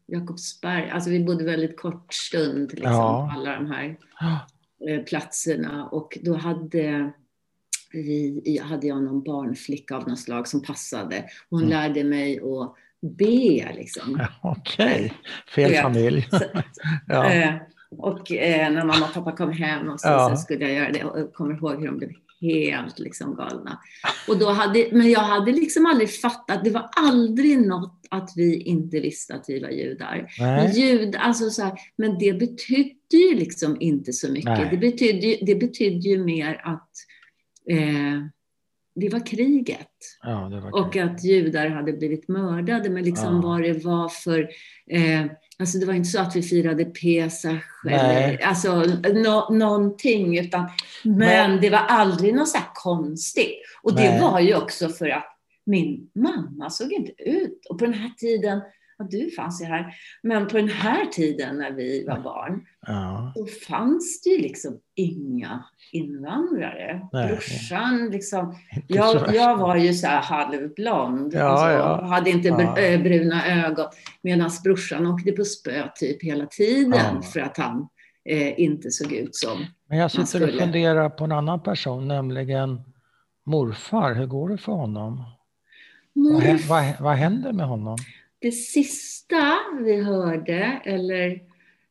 [0.07, 0.91] Jakobsberg.
[0.91, 3.31] Alltså vi bodde väldigt kort stund liksom, Ja.
[3.35, 3.97] på alla de här
[4.89, 5.87] eh, platserna.
[5.87, 7.13] Och då hade,
[7.93, 11.25] vi, hade jag någon barnflicka av något slag som passade.
[11.51, 11.71] Hon Mm.
[11.71, 12.75] lärde mig att
[13.19, 14.21] be liksom.
[14.43, 15.13] Okej,
[15.55, 15.83] fel Ja.
[15.83, 16.29] familj.
[16.31, 16.39] Så,
[17.09, 17.33] Ja.
[17.33, 17.55] eh,
[17.99, 20.31] och eh, när mamma och pappa kom hem och så, Ja.
[20.31, 21.05] så skulle jag göra det.
[21.05, 23.79] Och jag kommer ihåg hur de blev helt liksom galna.
[24.29, 28.57] Och då hade, men jag hade liksom aldrig fattat, det var aldrig något att vi
[28.63, 30.27] inte visste att vi var judar.
[30.39, 34.45] Men, jud, alltså så här, men det betydde ju liksom inte så mycket.
[34.59, 34.69] Nej.
[34.71, 36.91] Det betydde, det betydde ju mer att
[37.71, 38.23] eh,
[38.95, 39.89] det var kriget.
[40.23, 43.41] Ja, det var Och att judar hade blivit mördade, men liksom Ja.
[43.43, 44.41] vad det var för...
[44.91, 45.25] Eh,
[45.59, 47.95] alltså det var inte så att vi firade Pesach Nej.
[47.95, 48.75] eller alltså,
[49.15, 50.69] no, någonting, utan,
[51.05, 53.57] men, Men- det var aldrig något så här konstigt.
[53.83, 54.21] Och det Nej.
[54.21, 57.67] var ju också för att min mamma såg inte ut.
[57.71, 58.61] Och på den här tiden,
[59.01, 63.33] ja, du fanns ju här, men på den här tiden när vi var barn, Ja.
[63.37, 67.09] då fanns det ju liksom inga invandrare.
[67.13, 67.29] Nej.
[67.29, 68.55] Brorsan liksom,
[68.89, 72.05] jag, jag var ju så här halvblond Ja, alltså, ja.
[72.07, 72.79] hade inte Ja.
[72.79, 73.87] eh, bruna ögon.
[74.23, 77.23] Medan brorsan åkte på spö typ hela tiden Ja.
[77.23, 77.89] för att han
[78.29, 79.65] eh, inte såg ut som...
[79.89, 82.81] Men jag sitter och funderar på en annan person, nämligen
[83.47, 84.15] morfar.
[84.15, 85.25] Hur går det för honom?
[86.13, 87.97] Vad, Morf- vad, vad händer med honom?
[88.41, 91.41] Det sista vi hörde, eller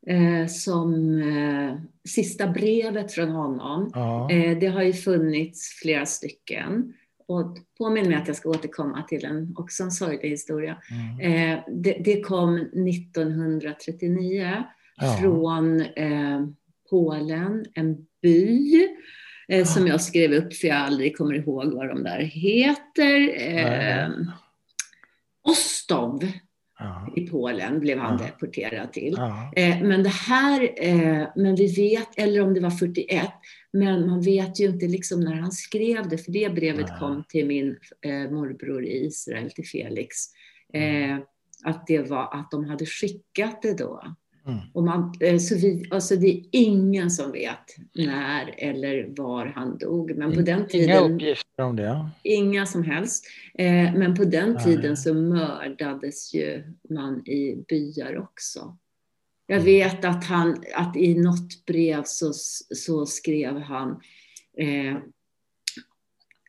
[0.08, 1.76] eh, som eh,
[2.10, 4.32] sista brevet från honom, Ja.
[4.32, 6.94] Eh, det har ju funnits flera stycken.
[7.28, 10.78] Och påminn mig att jag ska återkomma till en, också en sorglig historia.
[11.20, 11.54] Mm.
[11.54, 14.64] Eh, det, det kom 1939
[15.02, 15.18] Ja.
[15.22, 16.42] från eh,
[16.90, 18.88] Polen, en by
[19.48, 23.38] eh, som jag skrev upp för jag aldrig kommer ihåg vad de där heter.
[23.38, 24.10] Nej.
[25.43, 26.28] Ostov
[26.82, 27.13] Ja.
[27.15, 28.25] i Polen blev han Ja.
[28.25, 29.13] deporterad till.
[29.17, 29.52] Ja.
[29.56, 33.32] Eh, Men det här, eh, men vi vet, eller om det var 41,
[33.73, 36.99] men man vet ju inte liksom när han skrev det, för det brevet Nej.
[36.99, 40.15] kom till min eh, morbror i Israel, till Felix.
[40.73, 41.17] Eh,
[41.63, 44.04] att det var att de hade skickat det då.
[44.52, 44.60] Mm.
[44.74, 49.78] Och man, eh, så vi, alltså det är ingen som vet när eller var han
[49.78, 50.12] dog.
[50.18, 52.10] Men på den Inga tiden, uppgifter om det.
[52.24, 53.26] inga som helst.
[53.54, 54.64] Eh, men på den Nej.
[54.64, 58.78] tiden så mördades ju man i byar också.
[59.48, 59.66] Jag Mm.
[59.66, 62.34] vet att, han, att i något brev så,
[62.76, 64.02] så skrev han
[64.58, 64.96] eh,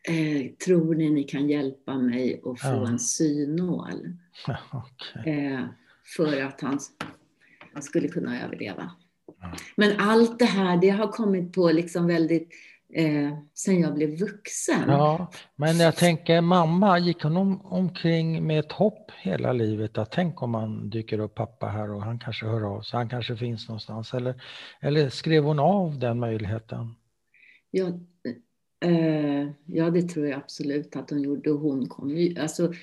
[0.07, 2.87] eh, Tror ni ni kan hjälpa mig att få Ja.
[2.87, 4.13] en synål?
[4.71, 5.33] Okej.
[5.45, 5.65] Eh,
[6.15, 6.79] för att han,
[7.73, 8.91] han skulle kunna överleva.
[9.41, 9.53] Ja.
[9.75, 12.49] Men allt det här, det har kommit på liksom väldigt,
[12.93, 14.83] eh, sen jag blev vuxen.
[14.87, 19.97] Ja, men jag tänker mamma, gick hon om, omkring med ett hopp hela livet?
[19.97, 23.09] Att tänk om man dyker upp pappa här och han kanske hör av sig, han
[23.09, 24.13] kanske finns någonstans.
[24.13, 24.41] Eller,
[24.81, 26.95] eller skrev hon av den möjligheten?
[27.71, 27.99] Jag,
[28.85, 31.49] Eh, ja, det tror jag absolut att hon gjorde.
[31.49, 32.73] Hon kom ju, alltså,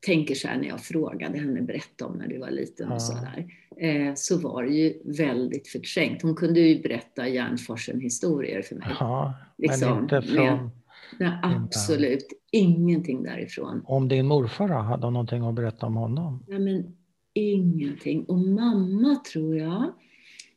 [0.00, 2.98] tänker så här när jag frågade henne berätta om när du var liten och Ja.
[3.00, 3.46] sådär.
[3.76, 6.22] Eh, så var det ju väldigt förträngt.
[6.22, 8.88] Hon kunde ju berätta Järnforsen-historier för mig.
[9.00, 10.70] Ja, Liksom, men inte med- från...
[11.18, 13.82] Nej, absolut ingenting därifrån.
[13.84, 16.44] Om din morfar hade hon någonting att berätta om honom?
[16.48, 16.96] Nej, men
[17.34, 18.24] ingenting.
[18.24, 19.82] Och mamma tror jag,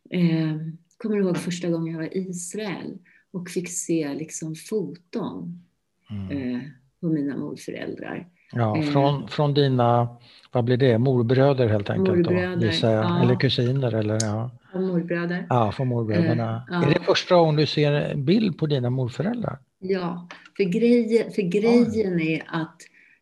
[0.10, 0.58] eh,
[0.98, 2.98] kommer ihåg första gången jag var i Israel
[3.32, 5.64] och fick se liksom foton
[6.12, 6.56] Mm.
[6.56, 6.62] eh,
[7.02, 8.28] på mina morföräldrar.
[8.52, 8.84] Ja, eh.
[8.84, 10.08] från, från dina,
[10.52, 13.04] vad blir det, morbröder helt enkelt Morbröder, då, gissar jag.
[13.06, 13.24] ja.
[13.24, 14.52] Eller kusiner eller ja.
[14.74, 15.46] Och morbröder.
[15.50, 16.56] Ja, från morbröderna.
[16.56, 16.86] Eh, ja.
[16.90, 19.58] Är det första gången du ser en bild på dina morföräldrar?
[19.80, 22.82] Ja, för, grejen, för grejen är att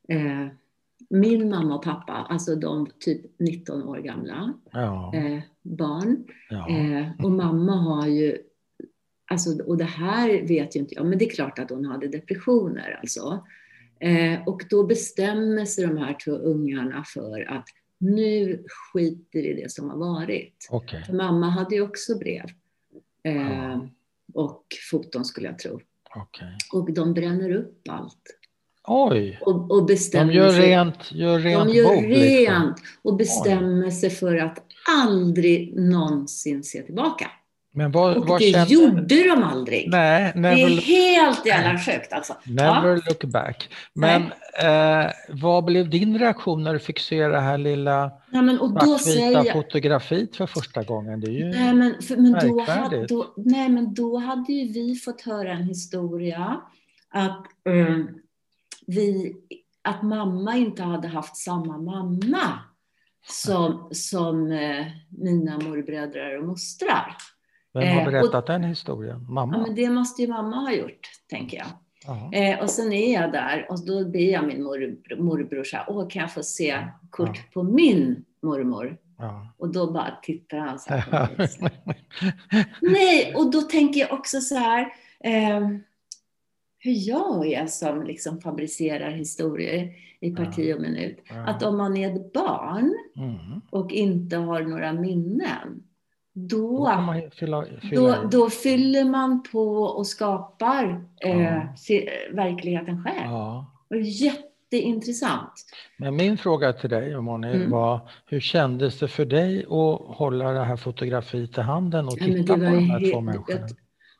[0.09, 0.47] eh,
[1.09, 5.11] min mamma och pappa, alltså de typ 19 år gamla Ja.
[5.15, 6.69] eh, barn, ja.
[6.69, 8.37] Eh, och mamma har ju,
[9.31, 12.07] alltså, och det här vet ju inte jag, men det är klart att hon hade
[12.07, 13.43] depressioner alltså.
[13.99, 17.65] Eh, och då bestämmer sig de här två ungarna för att
[17.99, 20.67] nu skiter vi i det som har varit.
[20.69, 21.03] Okej.
[21.03, 22.45] För mamma hade ju också brev.
[23.23, 23.81] Eh.
[24.33, 25.79] Och foton skulle jag tro.
[26.15, 26.57] okej.
[26.73, 28.37] Och de bränner upp allt.
[28.87, 29.39] Oj!
[29.41, 32.23] Och, och bestämmer De gör sig, rent, gör rent de gör bord, liksom.
[32.23, 34.63] rent och bestämmer sig för att
[35.01, 37.31] aldrig någonsin se tillbaka.
[37.77, 38.73] Men vad, Och vad det kände...
[38.73, 39.89] gjorde de aldrig.
[39.89, 42.33] Nej, det never, är look- helt jävla sjukt alltså.
[42.45, 43.01] never Ja.
[43.07, 43.69] look back.
[43.93, 44.21] Men
[44.63, 48.73] eh, vad blev din reaktion när du fick se det här lilla Nej, men, och
[48.73, 51.19] då svartvita säger jag, fotografiet för första gången?
[51.21, 51.45] Det är ju...
[51.49, 55.51] nej, men, för, men, då hade, då, nej men då hade ju vi fått höra
[55.51, 56.61] en historia
[57.09, 57.97] att, eh,
[58.87, 59.35] vi,
[59.81, 62.59] att mamma inte hade haft samma mamma
[63.29, 67.15] som, som eh, mina morbröder och mostrar.
[67.79, 69.19] Vem har eh, och- berättat den historien?
[69.27, 69.57] Ja, Mamma?
[69.57, 71.67] men det måste ju mamma ha gjort, tänker jag.
[72.07, 72.33] Ja.
[72.33, 75.85] Eh, och sen är jag där och då ber jag min morbror, morbror så här,
[75.89, 76.77] åh kan jag få se
[77.09, 77.41] kort Ja.
[77.53, 78.97] på min mormor?
[79.17, 79.53] Ja.
[79.57, 81.47] Och då bara tittar han så här på mig.
[81.49, 81.61] så
[82.49, 82.65] här.
[82.81, 84.81] Nej, och då tänker jag också så här,
[85.19, 85.67] eh,
[86.79, 91.19] hur jag är som liksom fabricerar historier i parti och minut.
[91.29, 91.35] Ja.
[91.47, 93.61] Att om man är ett barn Mm.
[93.69, 95.83] och inte har några minnen,
[96.39, 101.73] Då då fylla, fylla då, då fyller man på och skapar eh, Ja.
[101.77, 103.25] se- verkligheten själv.
[103.31, 103.65] Ja.
[103.89, 105.65] Och jätteintressant.
[105.97, 107.71] Men min fråga till dig, Moni, Mm.
[107.71, 112.25] var hur kändes det för dig att hålla det här fotografiet i handen och Ja,
[112.25, 113.67] titta på det, var de här två människorna?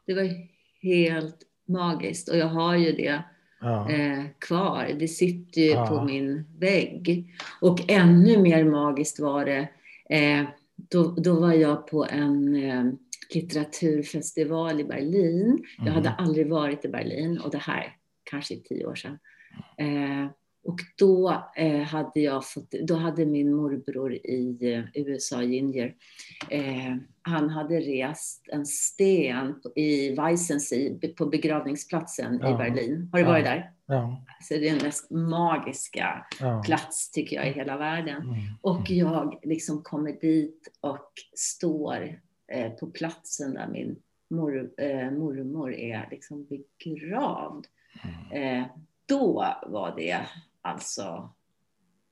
[0.06, 0.30] det var
[0.84, 3.24] helt magiskt och jag har ju det
[3.62, 3.90] Ja.
[3.92, 4.88] eh, kvar.
[5.00, 5.88] Det sitter ju Ja.
[5.88, 7.34] på min vägg.
[7.62, 9.68] Och ännu mer magiskt var det,
[10.10, 10.44] eh,
[10.78, 12.84] då, då var jag på en eh,
[13.34, 15.64] litteraturfestival i Berlin.
[15.78, 15.94] Jag Mm.
[15.94, 19.20] hade aldrig varit i Berlin och det här kanske är tio år sedan.
[19.78, 20.32] Eh,
[20.64, 25.96] och då eh, hade jag fått, då hade min morbror i eh, USA, Ginger,
[26.50, 32.54] eh, han hade rest en sten i Weissensee på begravningsplatsen Ja.
[32.54, 33.10] i Berlin.
[33.12, 33.32] Har du Ja.
[33.32, 33.72] varit där?
[33.88, 34.26] Ja.
[34.42, 36.64] Så det är den mest magiska Ja.
[36.66, 38.22] plats tycker jag i hela världen.
[38.22, 38.40] Mm.
[38.62, 43.96] Och jag liksom kommer dit och står eh, på platsen där min
[44.30, 47.68] mor, eh, mormor är liksom begravd.
[48.32, 48.62] Mm.
[48.62, 48.68] Eh,
[49.06, 50.20] då var det
[50.62, 51.34] alltså,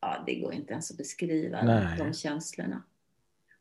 [0.01, 1.97] ja det går inte ens att beskriva Nej.
[1.97, 2.83] de känslorna.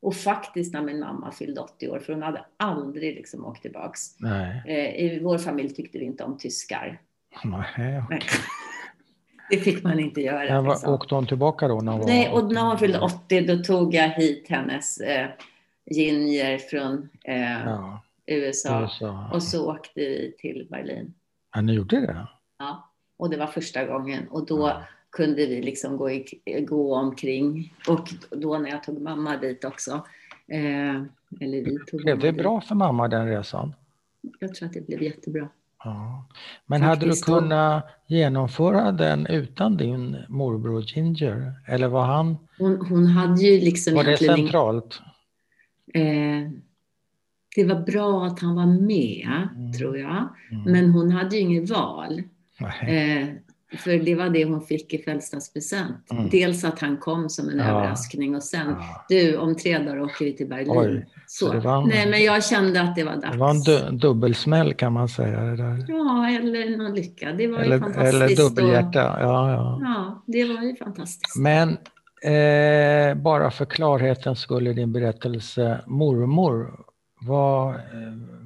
[0.00, 4.20] Och faktiskt när min mamma fyllde 80 år, för hon hade aldrig liksom åkt tillbaks.
[4.20, 4.62] Nej.
[4.66, 7.00] Eh, I vår familj tyckte vi inte om tyskar.
[7.44, 8.02] Nej.
[8.10, 8.20] Nej.
[9.50, 10.60] Det fick man inte göra.
[10.62, 10.94] Vad, liksom.
[10.94, 11.80] åkte hon tillbaka då?
[11.80, 15.26] När hon var Nej, och när hon fyllde 80 då tog jag hit hennes eh,
[15.90, 18.82] Ginger från eh, Ja, USA.
[18.82, 19.30] USA.
[19.32, 21.14] Och så åkte vi till Berlin.
[21.54, 22.26] Ja, ni gjorde det?
[22.58, 22.90] Ja.
[23.16, 24.28] Och det var första gången.
[24.28, 24.82] Och då Ja.
[25.10, 26.24] kunde vi liksom gå, i,
[26.68, 27.74] gå omkring.
[27.88, 29.92] Och då när jag tog mamma dit också.
[30.48, 30.94] Eh,
[31.40, 32.42] eller vi tog Blev det dit.
[32.42, 33.74] bra för mamma den resan?
[34.38, 35.48] Jag tror att det blev jättebra.
[35.84, 36.28] Ja.
[36.66, 37.38] Men hade du Faktiskt då.
[37.40, 41.52] kunnat genomföra den utan din morbror Ginger?
[41.68, 45.00] Eller var han, Hon, hon hade ju liksom var det centralt?
[45.94, 46.50] eh,
[47.56, 49.72] Det var bra att han var med, Mm.
[49.72, 50.28] tror jag.
[50.50, 50.72] Mm.
[50.72, 52.22] Men hon hade ju inget val.
[52.82, 53.28] Eh,
[53.78, 56.10] för det var det hon fick i födelsedagspresent.
[56.10, 56.28] Mm.
[56.30, 57.64] Dels att han kom som en Ja.
[57.64, 59.04] överraskning och sen, Ja.
[59.08, 60.66] du om tre dagar åker vi till Berlin.
[60.70, 61.52] Oj, så.
[61.52, 63.32] en- Nej men jag kände att det var dags.
[63.32, 65.40] Det var en du, dubbelsmäll kan man säga.
[65.40, 65.84] Det där.
[65.88, 67.32] Ja, eller någon lycka.
[67.32, 68.14] Det var ju Eller, fantastiskt.
[68.14, 69.16] eller och- dubbelhjärta.
[69.20, 69.78] Ja, ja.
[69.82, 71.36] Ja, det var ju fantastiskt.
[71.36, 71.68] Men
[72.22, 76.80] eh, bara för klarhetens skull i din berättelse, mormor,
[77.26, 77.80] Var,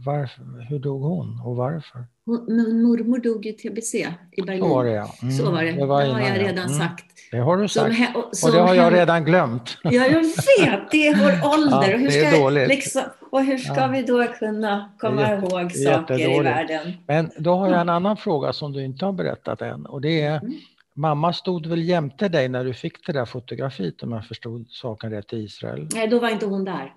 [0.04, 2.04] varför, hur dog hon och varför?
[2.24, 3.94] Hon, mormor dog i tbc
[4.32, 4.62] i Berlin.
[4.62, 5.14] Så var det ja.
[5.22, 5.72] Mm, så var det.
[5.72, 6.78] Det, var det har jag redan mm.
[6.78, 7.04] sagt.
[7.30, 7.96] Det har du sagt.
[8.32, 9.78] Som, och det har jag redan glömt.
[9.82, 10.90] Ja, jag vet.
[10.90, 11.88] Det är vår ålder.
[11.88, 12.68] Ja, och, hur ska, det är dåligt.
[12.68, 13.86] Liksom, och hur ska ja.
[13.86, 16.92] vi då kunna komma ihåg saker i världen?
[17.06, 19.86] Men då har jag en annan fråga som du inte har berättat än.
[19.86, 20.54] Och det är, mm.
[20.94, 25.10] mamma stod väl jämte dig när du fick det där fotografiet om jag förstod saken
[25.10, 25.88] rätt i Israel?
[25.94, 26.92] Nej, då var inte hon där.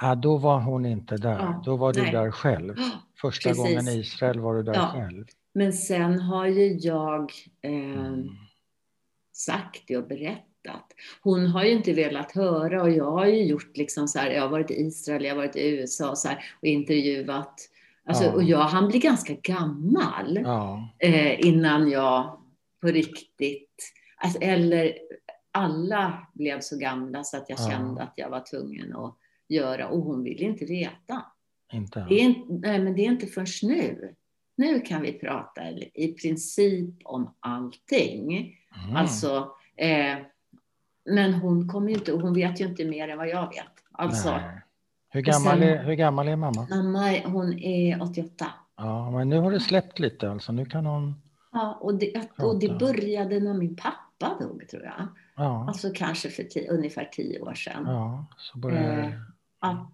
[0.00, 1.38] Ja, då var hon inte där.
[1.38, 2.12] Ja, då var du nej.
[2.12, 2.76] där själv.
[3.20, 3.64] Första Precis.
[3.64, 4.90] gången i Israel var du där ja.
[4.94, 5.24] själv.
[5.54, 7.32] Men sen har ju jag
[7.62, 8.28] eh, mm.
[9.32, 10.86] sagt det och berättat.
[11.22, 14.42] Hon har ju inte velat höra och jag har ju gjort liksom så här, jag
[14.42, 17.54] har varit i Israel, jag har varit i USA så här, och intervjuat.
[18.06, 18.32] Alltså, ja.
[18.32, 20.88] Och jag han blir ganska gammal ja.
[20.98, 22.38] eh, innan jag
[22.80, 24.92] på riktigt, alltså, eller
[25.52, 29.16] alla blev så gamla så att jag kände att jag var tvungen att
[29.48, 31.24] göra och hon ville inte veta.
[31.72, 32.06] Inte.
[32.08, 34.14] Det är, nej, men det är inte först nu.
[34.56, 38.56] Nu kan vi prata i princip om allting.
[38.84, 38.96] Mm.
[38.96, 40.16] Alltså, eh,
[41.10, 43.66] men hon kommer inte, hon vet ju inte mer än vad jag vet.
[43.92, 44.40] Alltså,
[45.08, 46.66] hur, gammal sen, är, hur gammal är mamma?
[46.70, 48.46] Mamma hon är 88.
[48.76, 50.52] Ja, men nu har det släppt lite alltså.
[50.52, 51.14] Nu kan hon
[51.54, 55.08] Ja, och det, och det började när min pappa dog tror jag.
[55.36, 55.64] Ja.
[55.68, 57.84] Alltså kanske för tio, ungefär tio år sedan.
[57.86, 59.02] Ja, så började...
[59.02, 59.12] Eh,
[59.64, 59.92] att,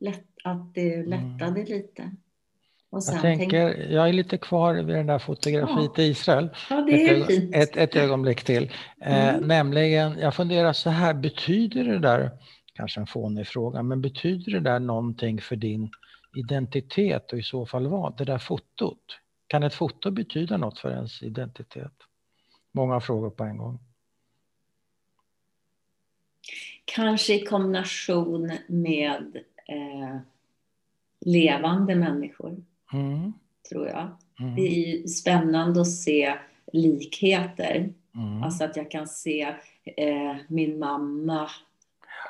[0.00, 1.64] lätt, att det lättade mm.
[1.64, 2.10] lite.
[2.90, 3.92] jag, tänker, tänk...
[3.92, 6.02] jag är lite kvar vid den där fotografiet ja.
[6.02, 6.50] i Israel.
[6.70, 7.54] Ja, det är ett, fint.
[7.54, 8.72] Ett, ett ögonblick till.
[9.00, 9.48] Eh, mm.
[9.48, 12.30] nämligen, jag funderar så här, betyder det där,
[12.74, 15.90] kanske en fånig fråga, men betyder det där någonting för din
[16.36, 18.16] identitet och i så fall vad?
[18.16, 19.18] Det där fotot?
[19.46, 21.92] Kan ett foto betyda något för ens identitet?
[22.72, 23.78] Många frågor på en gång.
[26.94, 29.36] Kanske i kombination med
[29.68, 30.16] eh,
[31.20, 32.56] levande människor,
[32.92, 33.32] mm.
[33.68, 34.08] tror jag.
[34.40, 34.54] Mm.
[34.54, 36.34] Det är spännande att se
[36.72, 37.92] likheter.
[38.14, 38.42] Mm.
[38.42, 39.42] Alltså att jag kan se
[39.96, 41.50] eh, min mamma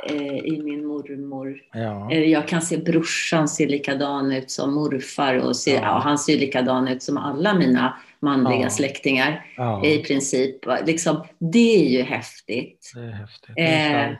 [0.08, 1.62] eh, i min mormor.
[1.72, 2.12] Ja.
[2.12, 5.80] Jag kan se brorsan ser likadan ut som morfar och ser, ja.
[5.82, 8.70] Ja, han ser likadan ut som alla mina manliga ja.
[8.70, 9.86] släktingar ja.
[9.86, 10.56] i princip.
[10.86, 12.92] Liksom, det är ju häftigt.
[12.94, 13.54] Det är häftigt.
[13.56, 14.16] Det är eh,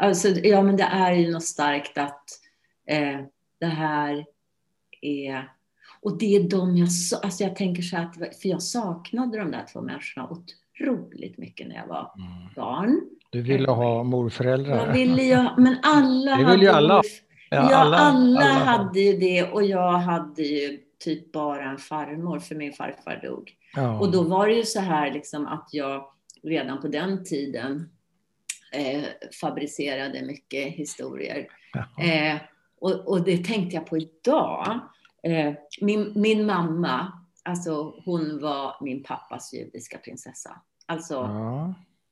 [0.00, 2.24] alltså, ja, men det är ju något starkt att
[2.88, 3.20] eh,
[3.60, 4.24] det här
[5.00, 5.50] är...
[6.00, 6.88] Och det är de jag...
[7.22, 11.76] Alltså jag tänker så här, för jag saknade de där två människorna otroligt mycket när
[11.76, 12.54] jag var mm.
[12.56, 13.00] barn.
[13.30, 14.86] Du ville ha morföräldrar?
[14.86, 17.02] Jag ville ju, men alla det vill ju alla.
[17.50, 21.78] Ja, ja alla, alla, alla hade ju det och jag hade ju typ bara en
[21.78, 23.56] farmor för min farfar dog.
[23.74, 24.00] Ja.
[24.00, 27.90] Och då var det ju så här liksom att jag redan på den tiden
[28.72, 29.04] eh,
[29.40, 31.48] fabricerade mycket historier.
[31.98, 32.36] Eh,
[32.80, 34.80] och, och, det tänkte jag på idag.
[35.22, 37.12] Eh, min, min mamma,
[37.44, 40.62] alltså hon var min pappas judiska prinsessa.
[40.86, 41.30] Alltså,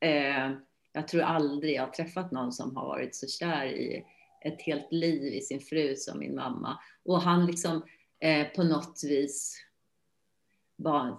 [0.00, 0.50] eh,
[0.92, 4.04] jag tror aldrig jag har träffat någon som har varit så kär i
[4.44, 6.78] ett helt liv i sin fru som min mamma.
[7.04, 7.82] Och han liksom
[8.20, 9.62] eh, på något vis
[10.76, 11.18] var...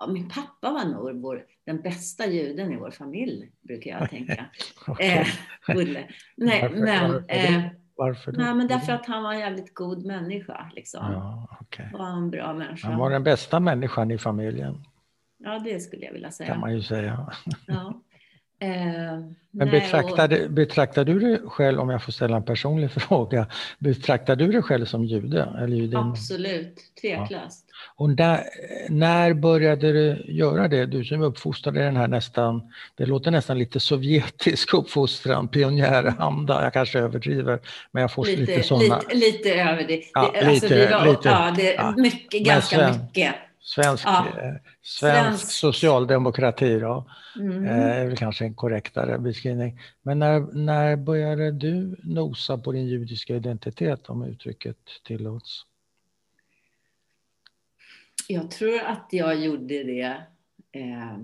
[0.00, 4.32] Ja, min pappa var nog vår, den bästa juden i vår familj, brukar jag tänka.
[5.00, 5.26] eh,
[6.36, 7.62] Nej, varför, men, varför, eh,
[7.96, 10.70] varför Nej, men därför att han var en jävligt god människa.
[10.74, 11.12] Liksom.
[11.12, 11.92] Ja, okay.
[11.92, 12.88] Var en bra människa.
[12.88, 14.84] Han var den bästa människan i familjen.
[15.38, 16.48] Ja, det skulle jag vilja säga.
[16.48, 17.32] kan man ju säga.
[17.66, 18.00] Ja.
[18.58, 18.68] Eh,
[19.50, 20.50] Men betraktar, och...
[20.50, 23.46] betraktar du dig själv, om jag får ställa en personlig fråga,
[23.78, 25.48] betraktar du dig själv som jude?
[25.58, 25.96] Eller judin?
[25.96, 27.64] Absolut, tveklöst.
[27.68, 27.74] Ja.
[27.96, 28.44] Och där,
[28.88, 30.86] när började du göra det?
[30.86, 36.98] Du som uppfostrade den här nästan, det låter nästan lite sovjetisk uppfostran, pionjäranda, jag kanske
[36.98, 38.98] överdriver, men jag får lite, lite sådana.
[38.98, 40.10] Lite, lite överdrivet.
[40.14, 41.94] Ja, alltså, lite, det var, lite, ja, det, ja.
[41.96, 43.34] Mycket, ganska sven, mycket.
[43.66, 44.26] Svensk, ja.
[44.26, 47.10] Eh, svensk, svensk socialdemokrati då.
[47.36, 47.64] Mm.
[47.64, 49.80] Eh, är väl kanske en korrektare beskrivning.
[50.02, 55.66] Men när, när började du nosa på din judiska identitet, om uttrycket tillåts?
[58.28, 60.16] Jag tror att jag gjorde det
[60.72, 61.18] eh,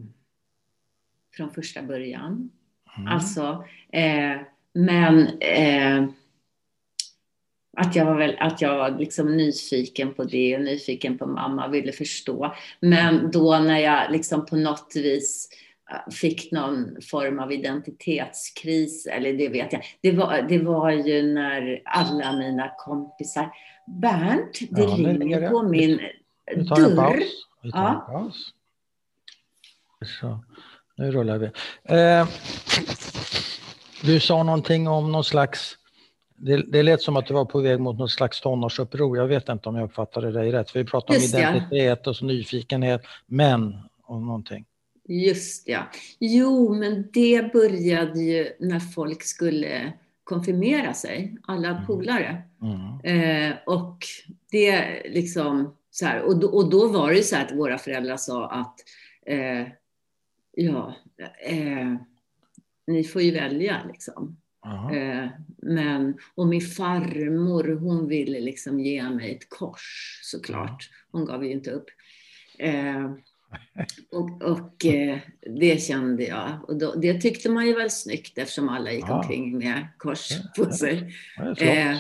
[1.37, 2.51] från första början.
[2.97, 3.09] Mm.
[3.09, 4.41] Alltså, eh,
[4.73, 6.05] men eh,
[7.77, 11.69] att jag var, väl, att jag var liksom nyfiken på det och nyfiken på mamma,
[11.69, 12.55] ville förstå.
[12.81, 15.49] Men då när jag liksom på något vis
[16.11, 19.83] fick någon form av identitetskris, eller det vet jag.
[20.01, 23.53] Det var, det var ju när alla mina kompisar...
[23.87, 26.01] Bernt, det ja, ringer på min
[26.57, 27.25] vi tar en paus.
[27.63, 28.07] Vi tar ja.
[28.09, 28.55] en paus.
[30.21, 30.45] Så,
[30.97, 31.47] nu rullar vi.
[31.85, 32.29] Eh,
[34.03, 35.79] du sa någonting om någon slags
[36.43, 39.17] det, det lät som att du var på väg mot något slags tonårsuppror.
[39.17, 40.77] Jag vet inte om jag uppfattade dig rätt.
[40.77, 42.11] Vi pratade om identitet ja.
[42.11, 44.65] och nyfikenhet, men och någonting.
[45.09, 45.83] Just ja.
[46.19, 49.93] Jo, men det började ju när folk skulle
[50.25, 51.87] konfirmera sig, alla mm.
[51.87, 52.43] polare.
[52.63, 53.51] Mm.
[53.51, 53.99] Eh, och
[54.51, 58.17] det liksom så här, och, då, och då var det så här att våra föräldrar
[58.17, 58.81] sa att
[59.27, 59.67] eh,
[60.53, 60.95] ja,
[61.47, 61.95] eh,
[62.87, 64.37] ni får ju välja liksom.
[64.65, 65.29] Eh,
[65.63, 70.91] men, och min farmor hon ville liksom ge mig ett kors såklart.
[71.13, 71.87] Hon gav ju inte upp.
[72.59, 73.11] Eh,
[74.11, 75.19] och, och eh,
[75.59, 76.69] det kände jag.
[76.69, 79.15] Och då, det tyckte man ju väl snyggt eftersom alla gick ja.
[79.15, 81.15] omkring med kors på sig.
[81.37, 81.57] Ja.
[81.57, 81.97] Eh,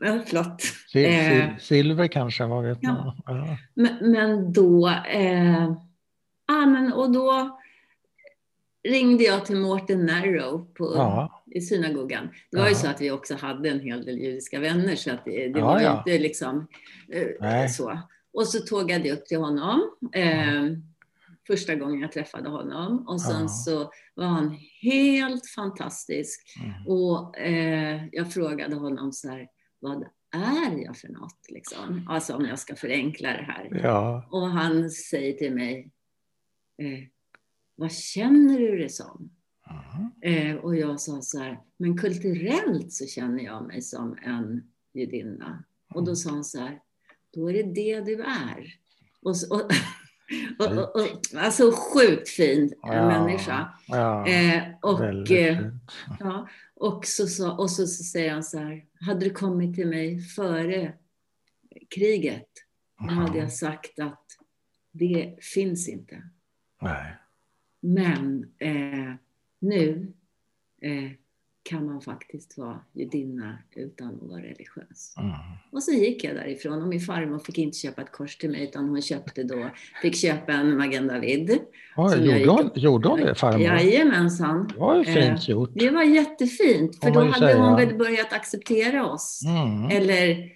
[0.00, 0.62] ja, flott.
[0.92, 3.14] Sil sil silver kanske, vad vet ja.
[3.26, 3.56] man?
[3.74, 4.88] Men, men, då...
[4.88, 5.72] Eh,
[6.46, 7.60] ah, men, och då
[8.88, 11.43] ringde jag till Mårten Narrow på, ja.
[11.54, 12.28] I synagogan.
[12.50, 12.70] Det var ja.
[12.70, 15.58] ju så att vi också hade en hel del judiska vänner så att det, det
[15.58, 16.66] ja, var ju inte liksom
[17.12, 17.98] eh, så.
[18.32, 19.80] Och så tågade jag upp till honom.
[20.12, 20.62] Eh,
[21.46, 23.08] första gången jag träffade honom.
[23.08, 26.40] Och sen så var han helt fantastisk.
[26.60, 26.86] Mm.
[26.86, 29.48] Och eh, jag frågade honom så här,
[29.80, 30.02] vad
[30.32, 31.38] är jag för något?
[31.48, 32.06] Liksom?
[32.08, 33.68] Alltså om jag ska förenkla det här.
[34.30, 35.90] Och han säger till mig,
[36.82, 37.08] eh,
[37.76, 39.30] vad känner du det som?
[40.20, 44.62] Eh, och jag sa så här, men kulturellt så känner jag mig som en
[44.92, 45.64] judinna.
[45.88, 46.16] Och då mm.
[46.16, 46.80] sa han så här,
[47.34, 48.74] då är det det du är.
[49.22, 49.60] Och, och,
[50.58, 53.74] och, och, och alltså sjukt fin ja, människa.
[53.86, 55.70] Ja, eh, och, eh,
[56.20, 59.88] ja, och, så, så, och så, så säger han så här, hade du kommit till
[59.88, 60.92] mig före
[61.90, 62.48] kriget,
[62.98, 64.24] då hade jag sagt att
[64.92, 66.22] det finns inte.
[66.82, 67.16] Nej.
[67.80, 69.14] Men eh,
[69.64, 70.12] nu
[70.82, 71.10] eh,
[71.70, 75.14] kan man faktiskt vara judinna utan att vara religiös.
[75.18, 75.30] Mm.
[75.72, 78.64] Och så gick jag därifrån och min farmor fick inte köpa ett kors till mig
[78.64, 79.70] utan hon köpte då,
[80.02, 81.58] fick köpa en Magen David.
[81.96, 83.60] Gjorde, hon, gjorde hon det farmor?
[83.60, 84.68] Jajamensan.
[84.68, 85.70] Det var ju fint eh, gjort.
[85.74, 87.58] Det var jättefint för då hade säga.
[87.58, 89.42] hon väl börjat acceptera oss.
[89.46, 89.90] Mm.
[89.90, 90.50] Eller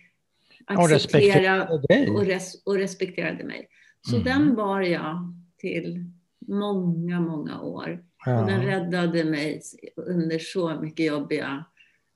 [0.66, 2.10] acceptera och, dig.
[2.10, 3.68] och, res, och respekterade mig.
[4.02, 4.24] Så mm.
[4.24, 6.04] den bar jag till
[6.48, 8.04] många, många år.
[8.24, 8.40] Ja.
[8.40, 9.62] Och den räddade mig
[9.96, 11.64] under så mycket jobbiga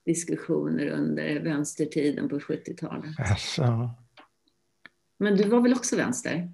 [0.05, 3.31] diskussioner under vänstertiden på 70-talet.
[3.31, 3.91] Alltså.
[5.19, 6.53] Men du var väl också vänster?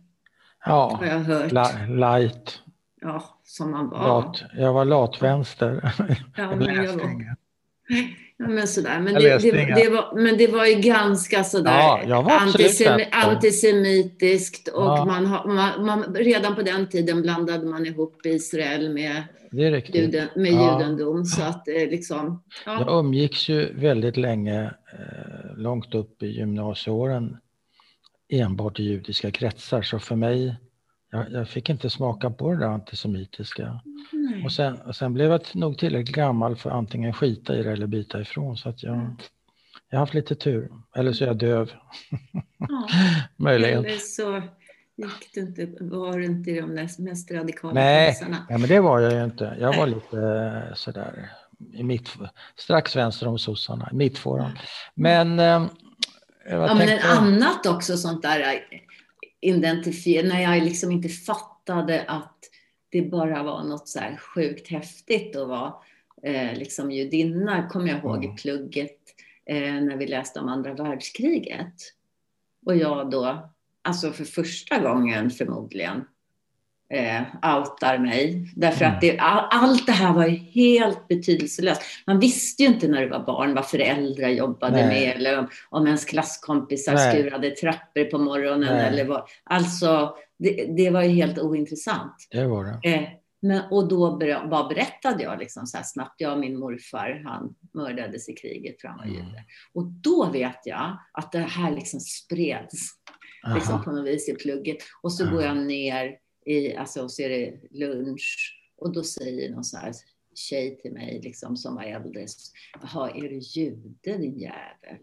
[0.64, 1.52] Ja, har jag hört.
[1.88, 2.62] light.
[3.00, 4.08] Ja, som man var.
[4.08, 4.42] Lat.
[4.54, 5.94] Jag var latvänster.
[6.36, 7.36] Ja, men jag var...
[8.38, 9.00] Ja, men sådär.
[9.00, 14.82] Men det, det, det, var, men det var ju ganska sådär ja, antisem, antisemitiskt och
[14.82, 15.04] ja.
[15.04, 19.22] man, man, man, redan på den tiden blandade man ihop Israel med,
[19.52, 20.80] juden, med ja.
[20.80, 21.24] judendom.
[21.24, 22.80] Så att, eh, liksom, ja.
[22.80, 27.36] Jag umgicks ju väldigt länge, eh, långt upp i gymnasieåren,
[28.32, 29.82] enbart i judiska kretsar.
[29.82, 30.56] Så för mig,
[31.10, 33.80] jag, jag fick inte smaka på det där antisemitiska.
[34.44, 37.86] Och sen, och sen blev jag nog tillräckligt gammal för antingen skita i det eller
[37.86, 38.56] byta ifrån.
[38.56, 39.16] Så att jag, mm.
[39.90, 40.72] jag har haft lite tur.
[40.96, 41.72] Eller så är jag döv.
[42.58, 42.88] Ja,
[43.36, 43.84] Möjligen.
[43.84, 44.42] Eller så
[44.96, 48.16] gick du inte, var du inte i de mest radikala Nej,
[48.48, 49.56] ja, men det var jag ju inte.
[49.60, 51.30] Jag var lite eh, sådär
[51.72, 52.10] i mitt,
[52.56, 54.58] strax vänster om sossarna, mittfåran.
[54.94, 55.38] Men...
[55.38, 55.66] Eh,
[56.48, 58.64] ja, men ett annat också sånt där
[59.40, 62.38] eh, identifier när jag liksom inte fattade att
[62.90, 65.74] det bara var något så här sjukt häftigt att vara
[66.22, 69.00] eh, liksom judinna, kommer jag ihåg i plugget
[69.46, 71.74] eh, när vi läste om andra världskriget.
[72.66, 73.50] Och jag då,
[73.82, 76.04] alltså för första gången förmodligen,
[76.94, 77.22] eh,
[77.56, 78.52] outar mig.
[78.56, 78.94] Därför mm.
[78.94, 81.82] att det, all, allt det här var ju helt betydelselöst.
[82.06, 84.88] Man visste ju inte när du var barn vad föräldrar jobbade Nej.
[84.88, 87.12] med eller om, om ens klasskompisar Nej.
[87.12, 88.76] skurade trappor på morgonen.
[88.76, 89.22] Eller vad.
[89.44, 92.28] Alltså, det, det, var ju helt ointressant.
[92.30, 92.94] Det var det.
[92.94, 93.08] Eh,
[93.42, 97.22] men, och då ber, bara berättade jag liksom så här snabbt, jag och min morfar,
[97.24, 99.16] han mördades i kriget för han var mm.
[99.16, 99.44] jude.
[99.74, 102.88] Och då vet jag att det här liksom spreds
[103.54, 104.76] liksom på något vis i plugget.
[105.02, 105.32] Och så Aha.
[105.32, 106.16] går jag ner
[106.48, 109.92] i, alltså, och så är det lunch och då säger någon så här
[110.34, 112.26] tjej till mig liksom, som var äldre,
[112.82, 114.98] jaha, är du jude din jävel?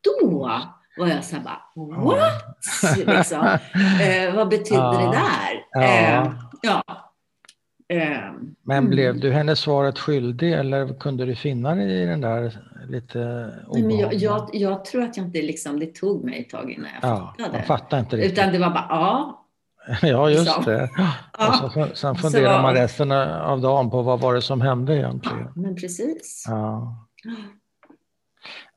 [0.00, 0.38] Då
[0.98, 3.06] var jag så här bara, what?
[3.16, 3.58] liksom.
[4.00, 4.98] eh, vad betydde ja.
[4.98, 5.66] det där?
[5.72, 6.24] Ja.
[6.24, 6.32] Eh,
[6.62, 6.82] ja.
[7.88, 8.32] Eh,
[8.62, 9.20] men blev mm.
[9.20, 13.18] du henne svaret skyldig eller kunde du finna dig i den där lite
[13.72, 16.90] Nej, jag, jag, jag, tror att jag inte liksom, det tog mig ett tag innan
[17.00, 17.58] jag ja, fattade.
[17.58, 18.32] Jag fattade inte riktigt.
[18.32, 19.39] Utan det var bara, ja,
[20.02, 20.64] Ja, just liksom.
[20.64, 20.90] det.
[21.38, 21.64] Ja.
[21.64, 24.96] Och så, sen funderar så, man resten av dagen på vad var det som hände
[24.96, 25.44] egentligen.
[25.44, 26.44] Ja, men precis.
[26.48, 27.06] Ja.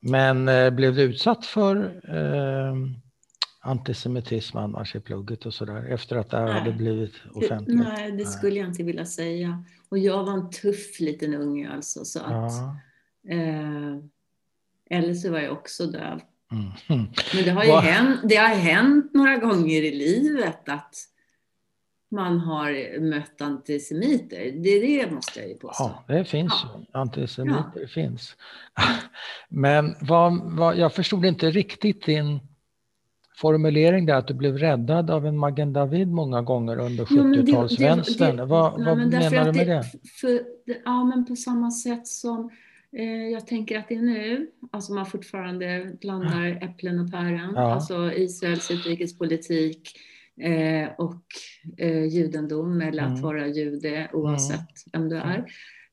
[0.00, 1.76] Men eh, blev du utsatt för
[2.08, 2.74] eh,
[3.60, 7.78] antisemitism annars i plugget och sådär efter att det här hade blivit offentligt?
[7.78, 9.64] Nej, det skulle jag inte vilja säga.
[9.88, 12.04] Och jag var en tuff liten unge alltså.
[12.04, 12.76] Så att, ja.
[13.34, 13.96] eh,
[14.90, 16.20] eller så var jag också döv.
[16.54, 17.06] Mm.
[17.34, 20.94] Men det har ju hänt, det har hänt några gånger i livet att
[22.10, 24.52] man har mött antisemiter.
[24.62, 25.90] Det, det måste jag ju påstå.
[26.06, 27.00] Ja, det finns ja.
[27.00, 27.86] Antisemiter ja.
[27.88, 28.36] finns.
[29.48, 32.40] Men vad, vad, jag förstod inte riktigt din
[33.36, 38.46] formulering där att du blev räddad av en Magen David många gånger under 70-talsvänstern.
[38.46, 39.84] Vad, vad menar du med det?
[40.20, 40.40] För,
[40.84, 42.50] ja, men på samma sätt som
[43.32, 47.74] jag tänker att det är nu, alltså man fortfarande blandar äpplen och päron, ja.
[47.74, 49.90] alltså Israels utrikespolitik
[50.40, 51.24] eh, och
[51.78, 53.22] eh, judendom eller att mm.
[53.22, 54.68] vara jude oavsett mm.
[54.92, 55.44] vem du är.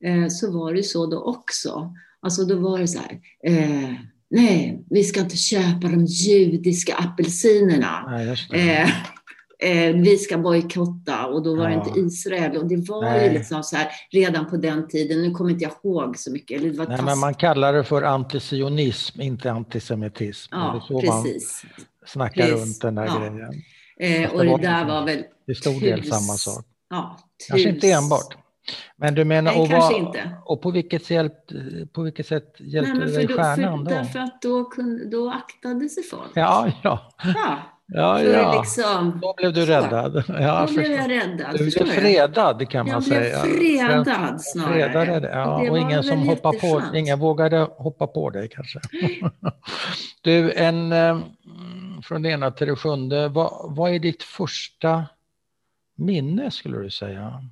[0.03, 1.93] Eh, så var det så då också.
[2.19, 3.93] Alltså då var det så här, eh,
[4.29, 8.07] nej, vi ska inte köpa de judiska apelsinerna.
[8.51, 8.87] Nej,
[9.61, 11.69] eh, vi ska bojkotta och då var ja.
[11.69, 12.57] det inte Israel.
[12.57, 13.27] Och det var Nej.
[13.27, 16.61] ju liksom så här redan på den tiden, nu kommer inte jag ihåg så mycket.
[16.61, 20.55] Eller det Nej, men man kallar det för antisionism, inte antisemitism.
[20.55, 21.63] Ja, precis.
[21.63, 22.59] man snackar precis.
[22.59, 23.19] runt den där ja.
[23.19, 23.63] grejen.
[23.99, 25.23] Eh, och det, det där var väl...
[25.45, 26.65] Till stor del samma sak.
[26.89, 27.17] Ja,
[27.49, 28.37] Kanske inte enbart.
[28.95, 30.31] Men du menar, Nej, och, vad, inte.
[30.45, 31.51] och på vilket sätt,
[31.93, 33.89] på vilket sätt hjälpte Nej, dig stjärnan då?
[33.89, 36.31] Därför att då, kunde, då aktade sig folk.
[36.33, 37.11] Ja, ja.
[37.23, 37.59] ja.
[37.93, 38.59] Ja, ja.
[38.61, 40.23] Liksom, då blev du räddad.
[40.27, 41.57] Ja, då blev jag räddad.
[41.57, 43.37] Du blev fredad kan man jag säga.
[43.37, 44.73] Jag blev fredad snarare.
[44.73, 48.79] Fredade, ja, och, och ingen som hoppade på, ingen vågade hoppa på dig kanske.
[50.21, 51.19] du, en, eh,
[52.03, 55.05] från det ena till det sjunde, vad, vad är ditt första
[55.95, 57.43] minne skulle du säga?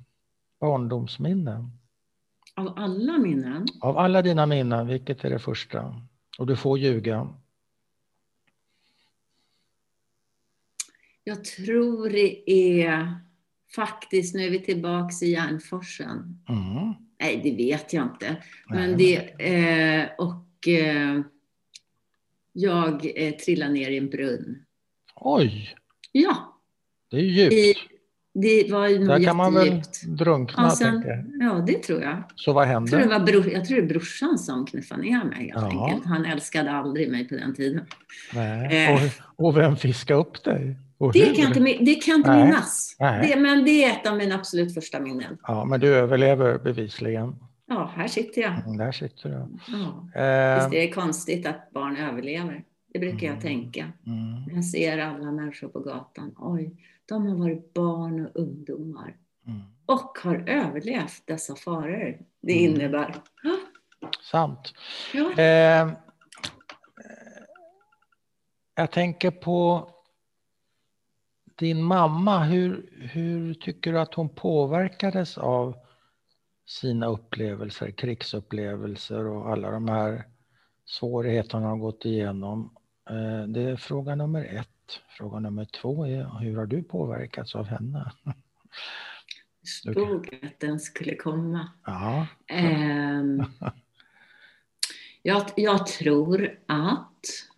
[0.60, 1.70] Barndomsminne?
[2.56, 3.66] Av alla minnen?
[3.80, 5.94] Av alla dina minnen, vilket är det första?
[6.38, 7.28] Och du får ljuga.
[11.24, 13.14] Jag tror det är
[13.74, 16.42] faktiskt, nu är vi tillbaks i Järnforsen.
[16.48, 16.94] Mm.
[17.20, 18.36] Nej, det vet jag inte.
[18.68, 21.20] Men det, eh, och eh,
[22.52, 24.64] jag eh, trillade ner i en brunn.
[25.14, 25.76] Oj!
[26.12, 26.60] Ja.
[27.10, 27.52] Det är djupt.
[27.52, 27.74] I,
[28.34, 31.04] det var nog Där kan man väl drunkna, ja, sen,
[31.40, 32.22] Ja, det tror jag.
[32.36, 32.90] Så vad hände?
[32.90, 35.86] Jag tror det var, bror, jag tror det brorsan som knuffade ner mig helt ja.
[35.86, 36.06] enkelt.
[36.06, 37.84] Han älskade aldrig mig på den tiden.
[38.34, 38.86] Nej.
[38.86, 38.94] Eh.
[38.94, 40.76] Och, och vem fiskade upp dig?
[41.12, 42.96] Det kan, inte, det kan inte minnas.
[42.98, 45.38] Det, men det är ett av mina absolut första minnen.
[45.42, 47.36] Ja, men du överlever bevisligen.
[47.66, 48.52] Ja, här sitter jag.
[48.52, 49.36] Mm, där sitter du.
[49.72, 50.20] Ja.
[50.20, 50.54] Eh.
[50.54, 52.64] Visst är det konstigt att barn överlever.
[52.92, 53.40] Det brukar jag mm.
[53.40, 53.92] tänka.
[54.06, 54.54] Mm.
[54.54, 56.34] Jag ser alla människor på gatan.
[56.38, 56.76] Oj,
[57.06, 59.16] de har varit barn och ungdomar.
[59.46, 59.60] Mm.
[59.86, 62.74] Och har överlevt dessa faror det mm.
[62.74, 63.14] innebär.
[64.30, 64.72] Sant.
[65.14, 65.32] Ja.
[65.42, 65.92] Eh,
[68.74, 69.90] jag tänker på
[71.60, 72.44] din mamma.
[72.44, 75.76] Hur, hur tycker du att hon påverkades av
[76.66, 80.24] sina upplevelser, krigsupplevelser och alla de här
[80.84, 82.76] svårigheterna hon har gått igenom?
[83.10, 84.68] Eh, det är fråga nummer ett.
[85.18, 88.12] Fråga nummer två är hur har du påverkats av henne?
[89.64, 91.68] Stod att den skulle komma.
[91.86, 92.26] Ja.
[92.52, 93.44] Um,
[95.22, 97.49] jag, jag tror att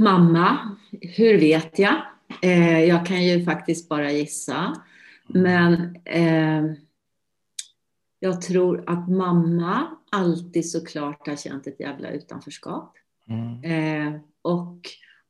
[0.00, 2.02] mamma, hur vet jag?
[2.42, 4.82] Eh, jag kan ju faktiskt bara gissa.
[5.26, 6.64] Men eh,
[8.20, 12.96] jag tror att mamma alltid såklart har känt ett jävla utanförskap.
[13.28, 13.64] Mm.
[13.64, 14.80] Eh, och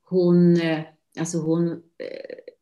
[0.02, 0.80] hon, eh,
[1.18, 2.54] alltså hon, eh,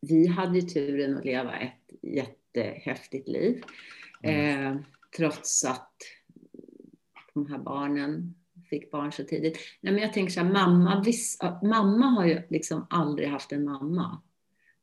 [0.00, 3.62] vi hade ju turen att leva ett jättehäftigt liv.
[4.22, 4.76] Mm.
[4.76, 4.82] Eh,
[5.16, 5.96] trots att
[7.34, 8.34] de här barnen
[8.70, 9.58] fick barn så tidigt.
[9.80, 13.64] Nej, men jag tänker så här, mamma, viss, mamma har ju liksom aldrig haft en
[13.64, 14.22] mamma.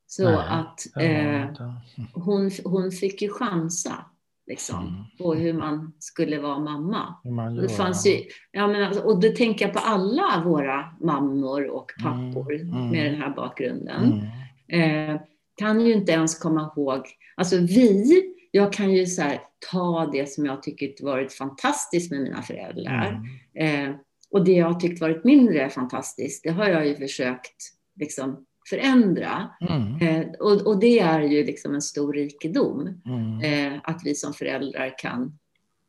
[0.08, 1.68] Så Nej, att eh,
[2.14, 4.06] hon, hon fick ju chansa
[4.48, 5.04] liksom, mm.
[5.18, 7.16] på hur man skulle vara mamma.
[7.62, 11.92] Det fanns ju, ja, men alltså, och det tänker jag på alla våra mammor och
[12.00, 12.90] mm, pappor mm.
[12.90, 14.22] med den här bakgrunden.
[14.70, 15.16] Mm.
[15.16, 15.22] Eh,
[15.56, 17.06] kan ju inte ens komma ihåg,
[17.36, 19.42] alltså vi, jag kan ju så här,
[19.72, 23.22] ta det som jag tycker varit fantastiskt med mina föräldrar.
[23.56, 23.90] Mm.
[23.90, 23.96] Eh,
[24.32, 27.56] och det jag tyckt varit mindre fantastiskt, det har jag ju försökt
[27.96, 29.50] liksom, förändra.
[29.70, 30.02] Mm.
[30.02, 33.02] Eh, och, och, det är ju liksom en stor rikedom.
[33.06, 33.42] Mm.
[33.74, 35.40] Eh, att vi som föräldrar kan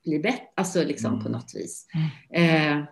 [0.04, 1.24] bli bättre, alltså liksom mm.
[1.24, 1.86] på något vis.
[2.34, 2.78] Mm.
[2.80, 2.84] Eh,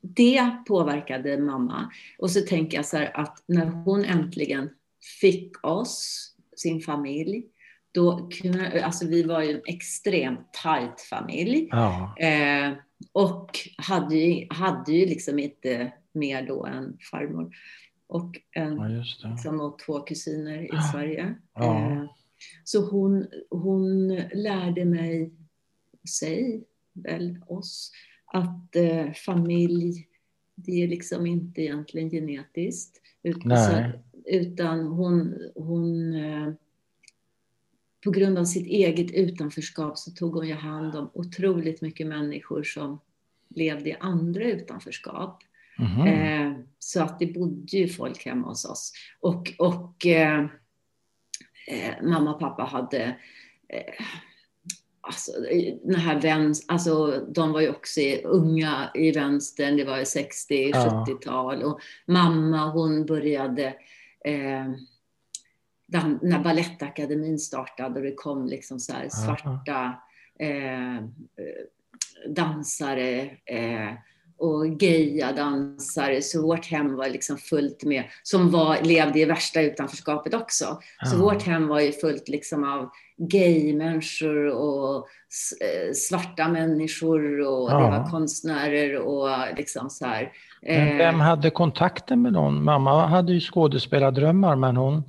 [0.00, 1.90] det påverkade mamma.
[2.18, 4.70] Och så tänker jag så här att när hon äntligen
[5.20, 6.24] fick oss,
[6.56, 7.44] sin familj,
[7.98, 11.68] då kunde, alltså vi var ju en extremt tajt familj.
[11.70, 12.16] Ja.
[12.18, 12.72] Eh,
[13.12, 17.54] och hade ju, hade ju liksom inte mer då än farmor
[18.06, 21.34] och, en, ja, liksom, och två kusiner i Sverige.
[21.54, 21.92] Ja.
[21.92, 22.04] Eh,
[22.64, 25.32] så hon, hon lärde mig,
[26.18, 27.92] sig, väl oss,
[28.26, 30.06] att eh, familj,
[30.54, 33.00] det är liksom inte egentligen genetiskt.
[33.22, 33.92] Ut, Nej.
[33.92, 33.98] så,
[34.30, 36.52] utan hon, hon eh,
[38.04, 42.62] på grund av sitt eget utanförskap så tog hon ju hand om otroligt mycket människor
[42.62, 43.00] som
[43.54, 45.42] levde i andra utanförskap.
[45.78, 46.06] Mhm.
[46.06, 48.92] Eh, så att det bodde ju folk hemma hos oss.
[49.20, 50.40] Och, och eh,
[51.68, 53.16] eh, mamma och pappa hade
[53.68, 54.04] eh,
[55.00, 55.32] Alltså,
[55.84, 60.70] den här vänster, alltså, de var ju också unga i vänstern, det var ju 60,
[60.74, 61.06] Ja.
[61.08, 61.62] 70-tal.
[61.62, 63.74] Och mamma hon började
[65.94, 69.92] eh, när Balettakademin startade och det kom liksom så här svarta
[70.38, 71.02] eh, eh,
[72.28, 73.92] dansare eh,
[74.38, 76.22] och gaya dansare.
[76.22, 80.64] Så vårt hem var liksom fullt med, som var, levde i värsta utanförskapet också.
[81.04, 81.20] Så Ja.
[81.22, 84.96] vårt hem var ju fullt liksom av gay-människor och
[85.60, 87.90] eh, svarta människor och det Ja.
[87.90, 90.32] var konstnärer och liksom så här.
[90.62, 92.64] Men Eh, vem hade kontakten med någon?
[92.64, 95.02] Mamma hade ju skådespelardrömmar men hon,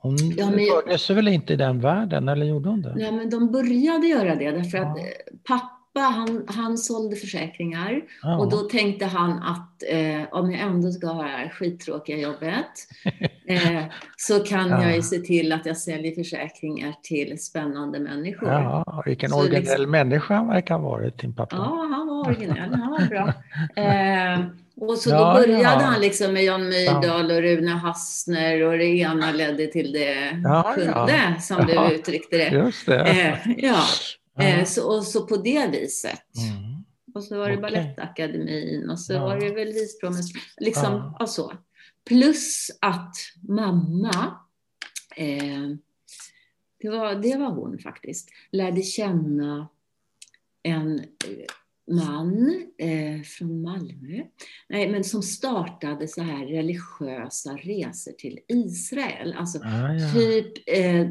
[0.00, 2.94] hon Ja, men- rörde sig väl inte i den världen, eller gjorde hon det?
[2.96, 5.04] Nej, men de började göra det därför att Ja.
[5.04, 5.08] eh,
[5.94, 8.38] pappa han, han sålde försäkringar Ja.
[8.38, 12.66] och då tänkte han att eh, om jag ändå ska ha det här skittråkiga jobbet
[13.46, 13.84] eh,
[14.16, 14.82] så kan Ja.
[14.82, 18.48] jag ju se till att jag säljer försäkringar till spännande människor.
[18.52, 21.56] Ja, vilken Så originell liksom- människa han verkar ha varit, din pappa.
[21.56, 22.74] Ja, han var originell.
[22.74, 23.32] Han var bra.
[23.82, 24.40] Eh,
[24.80, 25.68] och så Ja, då började ja.
[25.68, 30.72] han liksom med Jan Myrdal och Rune Hassner och det ena ledde till det Ja,
[30.74, 32.48] sjunde, som du uttryckte det.
[32.48, 33.00] Just det.
[33.00, 33.76] Eh, ja,
[34.38, 36.22] Eh, så, och så på det viset.
[36.36, 36.84] Mm.
[37.14, 37.62] Och så var det Okej.
[37.62, 39.24] Balettakademin och så Ja.
[39.24, 40.24] var det väl Vispromenad.
[40.60, 41.16] Liksom, Ja.
[41.20, 41.52] och så.
[42.04, 43.14] Plus att
[43.48, 44.38] mamma,
[45.16, 45.68] eh,
[46.80, 49.68] det, var, det var hon faktiskt, lärde känna
[50.62, 51.04] en eh,
[51.94, 54.22] man eh, från Malmö,
[54.68, 59.34] nej, men som startade så här religiösa resor till Israel.
[59.38, 60.12] Alltså Ja, ja.
[60.12, 61.06] typ eh,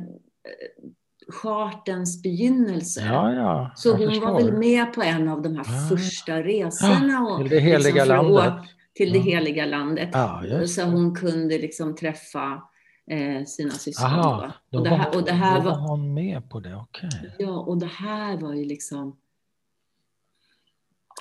[1.31, 3.05] chartens begynnelse.
[3.05, 3.71] ja, ja.
[3.75, 4.25] Så hon förstår.
[4.31, 5.89] var väl med på en av de här Ah.
[5.89, 7.19] första resorna.
[7.21, 8.69] Och Till det heliga liksom för att landet.
[8.95, 9.23] Till det Ja.
[9.23, 10.09] heliga landet.
[10.13, 12.63] Ja, just så hon kunde liksom träffa
[13.11, 14.51] eh, sina syskon.
[14.71, 17.09] Och det här, och det här var var, hon med på det, okej.
[17.39, 19.09] ja, och det här var ju liksom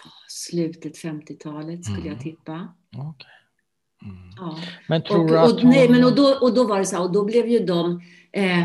[0.04, 2.12] ah, slutet 50-talet skulle Mm.
[2.12, 2.68] jag tippa.
[2.96, 3.26] okej.
[4.04, 4.30] Mm.
[4.36, 4.56] Ja.
[4.88, 6.84] Men tror Och, du att och, nej, hon- men och, då, och då var det
[6.84, 8.00] så här, och då blev ju de
[8.32, 8.64] eh,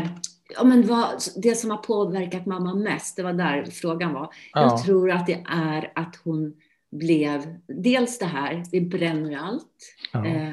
[0.56, 4.28] Ja, men vad, det som har påverkat mamma mest, det var där frågan var.
[4.52, 4.60] Ja.
[4.62, 6.54] Jag tror att det är att hon
[6.92, 10.26] blev, dels det här, vi bränner allt, Ja.
[10.26, 10.52] eh,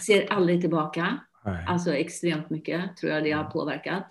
[0.00, 1.64] ser aldrig tillbaka, Nej.
[1.68, 4.04] alltså extremt mycket tror jag det har påverkat.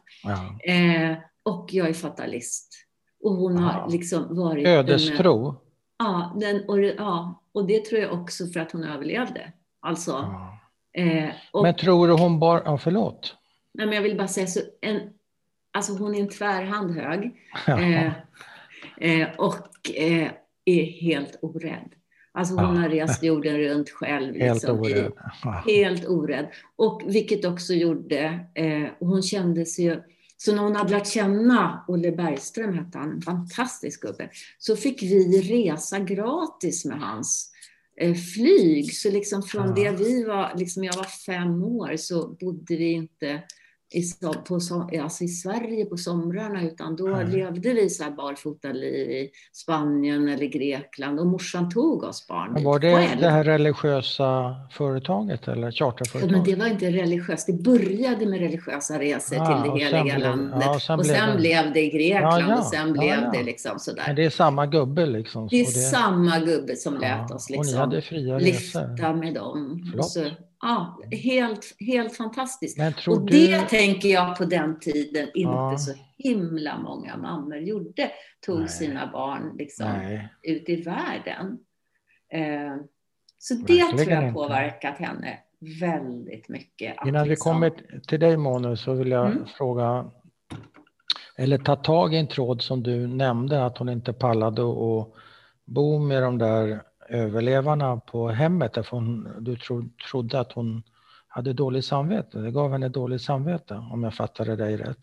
[0.64, 2.86] Eh, och jag är fatalist.
[3.24, 4.68] Och hon har liksom varit...
[4.68, 5.56] Ödestro.
[6.00, 9.52] Ja, den, och, ja, och det tror jag också för att hon överlevde.
[9.80, 10.12] Alltså,
[10.94, 12.62] eh, och, Men tror du hon bara...
[12.66, 13.36] Ja, förlåt.
[13.74, 15.00] nej, men jag vill bara säga så, en,
[15.72, 17.32] alltså hon är en tvärhand hög.
[17.68, 18.06] Eh,
[18.98, 20.32] eh, och eh,
[20.66, 21.90] är helt orädd.
[22.32, 22.82] Alltså hon Ja.
[22.82, 24.36] har rest jorden runt själv.
[24.36, 25.12] Helt liksom, i- orädd.
[25.66, 26.48] Helt orädd.
[26.76, 30.02] Och vilket också gjorde, eh, och hon kände sig ju,
[30.38, 35.04] så när hon hade lärt känna Olle Bergström, hette han, en fantastisk gubbe, så fick
[35.04, 37.52] vi resa gratis med hans
[38.02, 38.94] eh, flyg.
[38.94, 39.74] Så liksom från Ja.
[39.74, 43.42] det vi var, liksom jag var fem år, så bodde vi inte
[43.94, 44.02] i,
[44.48, 44.60] på,
[45.04, 47.28] alltså i Sverige på somrarna, utan då Nej.
[47.28, 52.64] levde vi så här barfotaliv i Spanien eller Grekland och morsan tog oss barn Men
[52.64, 53.22] var det själv.
[53.22, 56.46] det här religiösa företaget eller Ja, men charterföretaget?
[56.46, 57.48] det var inte religiöst.
[57.48, 60.60] Det började med religiösa resor Ah, till det heliga blev- landet.
[60.62, 63.32] ja, och sen och blev sen det- blev det i Grekland Ja, och sen blev
[63.34, 64.14] det liksom Men sådär.
[64.14, 65.48] det är samma gubbe liksom?
[65.52, 68.46] Det är och samma gubbe som lät oss Och ni liksom hade fria resor?
[68.46, 69.90] lyfta med dem.
[69.94, 70.06] Flott.
[70.62, 72.78] Ja, helt, helt fantastiskt.
[73.08, 73.34] Och du...
[73.48, 75.78] det tänker jag på den tiden inte Ja.
[75.78, 78.12] så himla många mammor gjorde.
[78.46, 78.70] Tog Nej.
[78.70, 80.30] sina barn liksom Nej.
[80.44, 81.60] ut i världen.
[82.34, 82.76] Eh,
[83.38, 84.34] så det Verkligen tror jag inte.
[84.34, 85.38] påverkat henne
[85.82, 86.96] väldigt mycket.
[87.06, 87.72] Innan vi liksom- kommer
[88.08, 89.46] till dig Monu så vill jag Mm.
[89.58, 90.12] fråga
[91.38, 95.08] eller ta tag i en tråd som du nämnde att hon inte pallade att
[95.66, 100.84] bo med de där överlevarna på hemmet därför hon, du tro, trodde att hon
[101.28, 102.40] hade dåligt samvete.
[102.40, 104.98] Det gav henne dåligt samvete om jag fattade dig rätt.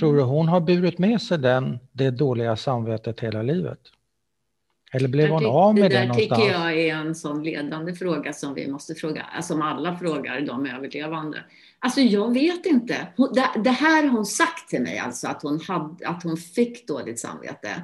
[0.00, 3.78] Tror du hon har burit med sig den, det dåliga samvetet hela livet?
[4.92, 6.28] Eller blev hon av med det, det någonstans?
[6.28, 9.96] Det tycker jag är en sån ledande fråga som vi måste fråga, alltså som alla
[9.96, 11.38] frågar de överlevande.
[11.78, 13.06] Alltså jag vet inte.
[13.64, 17.20] Det, här har hon sagt till mig, alltså att hon, hade, att hon fick dåligt
[17.20, 17.82] samvete.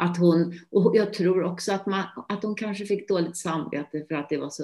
[0.00, 4.14] Att hon, och jag tror också att, man, att hon kanske fick dåligt samvete för
[4.14, 4.62] att, det var så,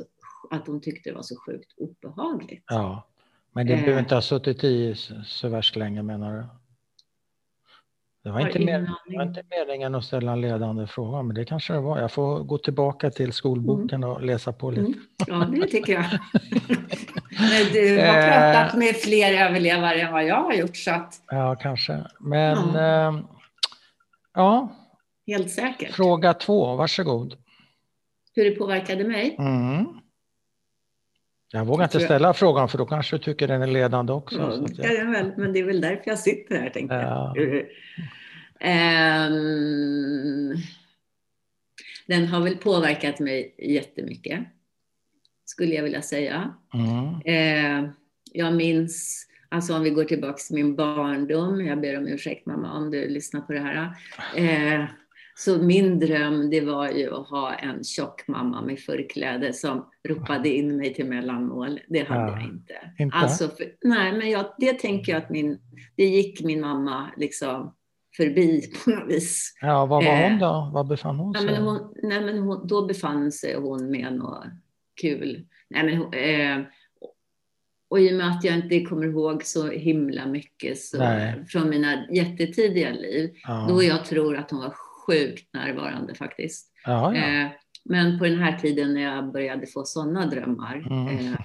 [0.51, 2.65] att hon tyckte det var så sjukt obehagligt.
[2.67, 3.09] Ja,
[3.53, 3.99] men det behöver eh.
[3.99, 4.95] inte ha suttit i
[5.27, 6.45] så värst länge menar du?
[8.25, 11.45] Det var, inte mer, det var inte meningen att ställa en ledande fråga, men det
[11.45, 11.99] kanske det var.
[11.99, 14.11] Jag får gå tillbaka till skolboken mm.
[14.11, 14.83] och läsa på lite.
[14.83, 15.01] Mm.
[15.27, 16.05] Ja, det tycker jag.
[17.73, 18.53] du har eh.
[18.53, 20.77] pratat med fler överlevare än vad jag har gjort.
[20.77, 21.23] Så att...
[21.27, 22.05] Ja, kanske.
[22.21, 23.09] Men ja.
[23.09, 23.21] Eh,
[24.35, 24.69] ja.
[25.29, 25.95] Helt säkert.
[25.95, 27.37] Fråga två, varsågod.
[28.35, 29.37] Hur det påverkade mig?
[29.39, 29.87] Mm.
[31.53, 34.39] Jag vågar inte ställa frågan för då kanske du tycker den är ledande också.
[34.39, 37.35] Ja, det den väl, men det är väl därför jag sitter här tänkte ja.
[37.37, 37.67] jag.
[39.31, 40.57] Um,
[42.07, 44.41] den har väl påverkat mig jättemycket,
[45.45, 46.55] skulle jag vilja säga.
[46.75, 47.85] Mm.
[47.85, 47.91] Uh,
[48.33, 52.73] jag minns, alltså om vi går tillbaka till min barndom, jag ber om ursäkt mamma
[52.73, 53.85] om du lyssnar på det här.
[54.39, 54.89] Uh,
[55.39, 60.49] så min dröm det var ju att ha en tjock mamma med förkläde som ropade
[60.49, 61.81] in mig till mellanmål.
[61.89, 62.75] Det hade ja, jag inte.
[62.99, 63.17] inte.
[63.17, 65.59] Alltså, för, nej, men jag, det tänker jag att min,
[65.97, 67.75] det gick min mamma liksom
[68.17, 69.57] förbi på något vis.
[69.61, 70.71] Ja, var var hon eh, då?
[70.75, 71.47] Var befann hon sig?
[71.47, 74.45] Nej, men hon, nej, men hon, då befann sig hon med något
[75.01, 75.47] kul.
[75.71, 76.67] Nej, men, eh,
[77.91, 80.99] och i och med att jag inte kommer ihåg så himla mycket så,
[81.49, 83.67] från mina jättetidiga liv, ja.
[83.69, 84.75] då jag tror att hon var
[85.09, 86.73] sjukt närvarande faktiskt.
[86.87, 87.43] Aha, ja.
[87.43, 87.51] eh,
[87.85, 91.09] men på den här tiden när jag började få sådana drömmar, mm.
[91.09, 91.39] eh,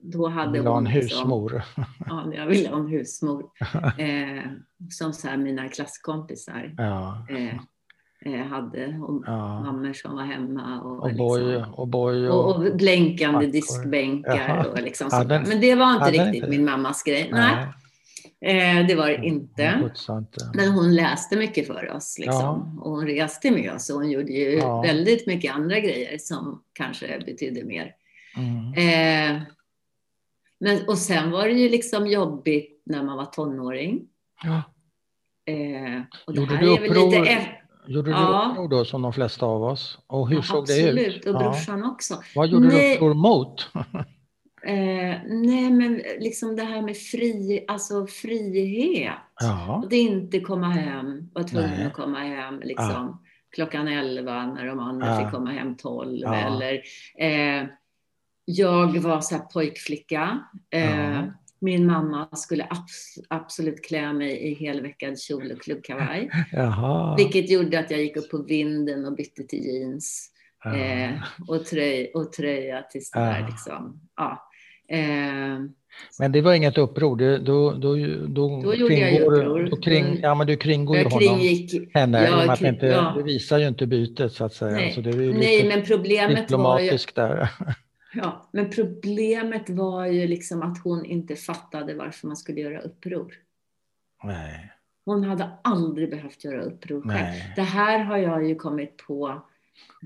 [0.00, 0.86] då hade vill hon...
[0.86, 1.52] en liksom- husmor.
[1.52, 3.44] Liksom, ja, jag ville ha en husmor.
[3.98, 4.42] Eh,
[4.90, 6.74] som så här mina klasskompisar.
[6.76, 7.26] Ja.
[7.30, 7.54] Eh,
[8.34, 9.60] eh, hade och ja.
[9.60, 10.80] mammor som var hemma.
[10.80, 13.52] Och, och, boy, liksom, och, boy och, och, och blänkande packor.
[13.52, 14.66] diskbänkar.
[14.72, 16.48] Och liksom ja, den, Men det var inte riktigt inte.
[16.48, 17.28] min mammas grej.
[17.32, 17.54] Nej.
[17.56, 17.66] Nej.
[18.44, 19.90] Eh, det var det inte.
[20.54, 22.18] Men hon läste mycket för oss.
[22.18, 22.74] Liksom.
[22.76, 22.82] Ja.
[22.82, 24.82] Och hon reste med oss och hon gjorde ju ja.
[24.82, 27.94] väldigt mycket andra grejer som kanske betydde mer.
[28.36, 28.72] Mm.
[28.74, 29.42] Eh,
[30.60, 34.02] men, och sen var det ju liksom jobbigt när man var tonåring.
[34.42, 34.62] Ja.
[35.52, 37.46] Eh, och gjorde du uppror, lite...
[37.86, 38.50] gjorde du ja.
[38.50, 39.98] uppror då som de flesta av oss?
[40.06, 40.94] Och hur ja, såg absolut.
[40.94, 41.16] det ut?
[41.16, 42.14] Absolut, och brorsan också.
[42.34, 42.88] Vad gjorde Nej.
[42.88, 43.68] du uppror mot?
[44.66, 49.14] Eh, nej, men liksom det här med fri, alltså frihet.
[49.40, 49.82] Ja.
[49.86, 53.22] Att inte komma hem, vara tvungen att komma hem liksom, ja.
[53.50, 55.18] klockan elva när de andra ja.
[55.18, 56.26] fick komma hem tolv.
[56.26, 56.82] Eller,
[57.18, 57.66] eh,
[58.44, 60.44] jag var så pojkflicka.
[60.70, 61.22] Eh,
[61.60, 66.30] min mamma skulle abs absolut klä mig i helveckad kjol och klubbkavaj.
[67.16, 70.30] Vilket gjorde att jag gick upp på vinden och bytte till jeans.
[70.64, 71.10] Eh,
[71.48, 74.00] och, tröj, och tröja tills det där liksom.
[74.16, 74.50] Ja.
[74.88, 75.58] Eh,
[76.18, 77.16] men det var inget uppror?
[77.16, 79.68] Du, då, då, då, då gjorde jag uppror.
[79.70, 81.40] Då kring, ja, men du kringgår ju honom,
[81.94, 83.12] henne, ja, att inte, ja.
[83.16, 84.72] du visar ju inte bytet så att säga.
[84.72, 86.98] Nej, så det är ju Nej men problemet var ju...
[87.14, 87.48] där.
[88.16, 93.34] Ja, men problemet var ju liksom att hon inte fattade varför man skulle göra uppror.
[94.24, 94.70] Nej.
[95.04, 97.34] Hon hade aldrig behövt göra uppror själv.
[97.56, 99.42] Det här har jag ju kommit på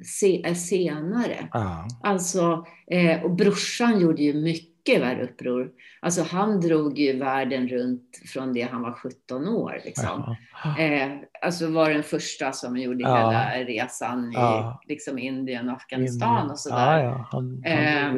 [0.05, 1.49] se, senare.
[1.51, 1.85] Ah.
[2.03, 5.71] Alltså, eh, och brorsan gjorde ju mycket värre uppror.
[6.01, 9.81] Alltså han drog ju världen runt från det han var 17 år.
[9.85, 10.37] Liksom.
[10.65, 10.79] Ja.
[10.79, 11.11] Eh,
[11.43, 13.17] alltså var den första som gjorde ja.
[13.17, 14.81] hela resan i ja.
[14.89, 16.51] liksom Indien och Afghanistan Indien.
[16.51, 17.05] och sådär.
[17.05, 18.15] Ja, han, han eh,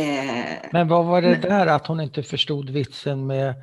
[0.00, 3.54] eh, Men vad var det men, där att hon inte förstod vitsen med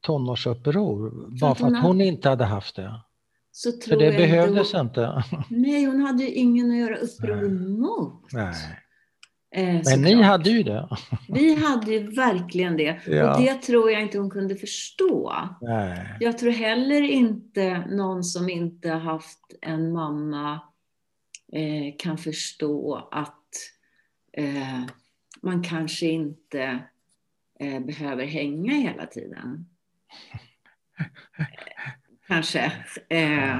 [0.00, 1.12] tonårsuppror?
[1.40, 3.00] Bara för att hon inte hade haft det?
[3.52, 5.24] Så tror För det behövdes då, inte?
[5.48, 8.32] Nej, hon hade ju ingen att göra uppror mot.
[8.32, 8.54] Nej.
[9.56, 10.24] Eh, Men ni klart.
[10.24, 10.88] hade ju det.
[11.28, 13.00] Vi hade ju verkligen det.
[13.06, 13.34] Ja.
[13.36, 15.34] Och det tror jag inte hon kunde förstå.
[15.60, 16.16] Nej.
[16.20, 20.60] Jag tror heller inte någon som inte haft en mamma
[21.52, 23.48] eh, kan förstå att
[24.32, 24.80] eh,
[25.42, 26.78] man kanske inte
[27.60, 29.66] eh, behöver hänga hela tiden.
[32.26, 32.72] Kanske.
[33.08, 33.56] Eh,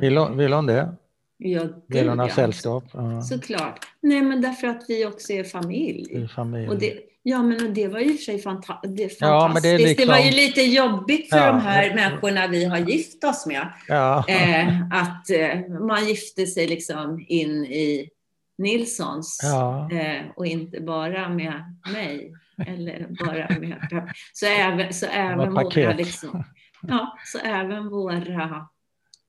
[0.00, 0.94] vill, hon, vill hon det?
[1.36, 2.84] Ja, vill hon ha sällskap?
[2.92, 3.22] Ja.
[3.22, 3.87] Såklart.
[4.02, 6.24] Nej, men därför att vi också är familj.
[6.24, 6.68] I familj.
[6.68, 9.62] Och det, ja, men det var ju för sig fanta det ja, fantastiskt.
[9.62, 10.06] Det, liksom...
[10.06, 11.46] det, var ju lite jobbigt för ja.
[11.46, 13.72] de här människorna vi har gift oss med.
[13.88, 14.24] Ja.
[14.28, 18.10] Eh, att eh, man gifte sig liksom in i
[18.58, 19.90] Nilssons ja.
[19.92, 22.32] eh, och inte bara med mig.
[22.66, 26.44] eller bara med Så även, så även våra, liksom,
[26.82, 28.68] ja, så även våra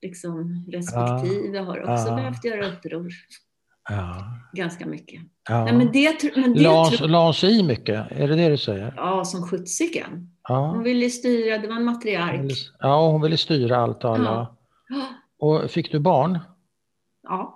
[0.02, 1.64] liksom, respektive ja.
[1.64, 2.16] har också ja.
[2.16, 3.10] behövt göra uppror.
[3.90, 4.16] Ja.
[4.54, 5.22] Ganska mycket.
[5.50, 5.64] Ja.
[5.64, 8.94] Nej, men det, men det Lans, Lans i mycket, är det det du säger?
[8.98, 10.32] Ja, som sjuttsiken.
[10.48, 10.68] Ja.
[10.68, 12.52] Hon ville styra, det var en matriark.
[12.80, 14.56] Ja, hon ville styra allt och alla.
[14.90, 15.06] Ja.
[15.40, 16.40] Och fick du barn?
[17.24, 17.56] Ja.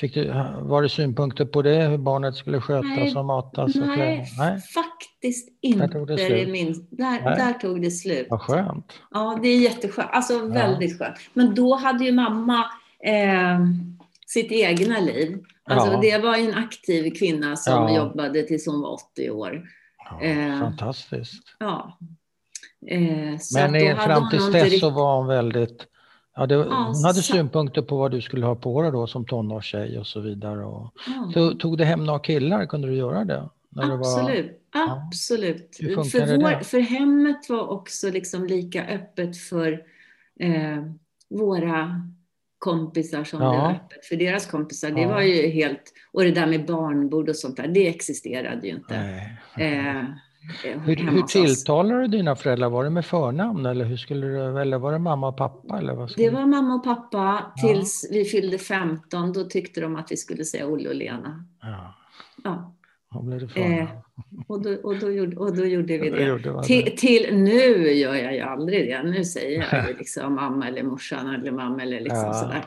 [0.00, 3.76] Fick du, var det synpunkter på det, hur barnet skulle skötas nej, och matas?
[3.76, 5.86] Och nej, nej, faktiskt inte.
[5.86, 6.48] Där tog det slut.
[6.48, 8.26] Min, där, där tog det slut.
[8.30, 8.92] Vad skönt.
[9.10, 10.08] Ja, det är jätteskönt.
[10.12, 11.16] Alltså väldigt skönt.
[11.32, 12.64] Men då hade ju mamma
[13.00, 13.58] eh,
[14.26, 15.44] sitt egna liv.
[15.64, 16.00] Alltså ja.
[16.00, 17.96] det var en aktiv kvinna som ja.
[17.96, 19.62] jobbade tills hon var 80 år.
[20.10, 21.42] Ja, eh, fantastiskt.
[21.58, 21.98] Ja.
[22.86, 25.86] Eh, Men fram till dess så var hon väldigt
[26.36, 27.32] Ja, det, hon hade så...
[27.32, 30.64] synpunkter på vad du skulle ha på dig då som tonårstjej och så vidare.
[30.64, 30.92] Och,
[31.34, 32.66] så, tog du hem några killar?
[32.66, 33.48] Kunde du göra det?
[33.76, 35.76] Absolut, var, absolut.
[36.12, 39.82] För, vår, för hemmet var också liksom lika öppet för
[40.40, 40.82] eh,
[41.30, 42.10] våra
[42.64, 43.50] kompisar som ja.
[43.50, 44.90] var öppet för deras kompisar.
[44.90, 48.74] Det var ju helt, och det där med barnbord och sånt där, det existerade ju
[48.74, 48.94] inte.
[49.58, 50.04] Eh,
[50.84, 52.70] hur, hur tilltalar du dina föräldrar?
[52.70, 55.78] Var det med förnamn eller, hur skulle du, eller var det mamma och pappa?
[55.78, 58.18] Eller vad det var mamma och pappa tills ja.
[58.18, 59.32] vi fyllde 15.
[59.32, 61.44] Då tyckte de att vi skulle säga Olle och Lena.
[61.60, 61.94] Ja.
[62.44, 62.74] ja.
[63.14, 63.88] Och, blev det eh,
[64.48, 66.24] och, då, och, då gjorde, och då gjorde vi det.
[66.24, 69.02] Gjorde till, till, nu gör jag ju aldrig det.
[69.02, 72.32] Nu säger jag ju liksom mamma eller morsan eller mamma eller liksom ja.
[72.32, 72.66] sådär.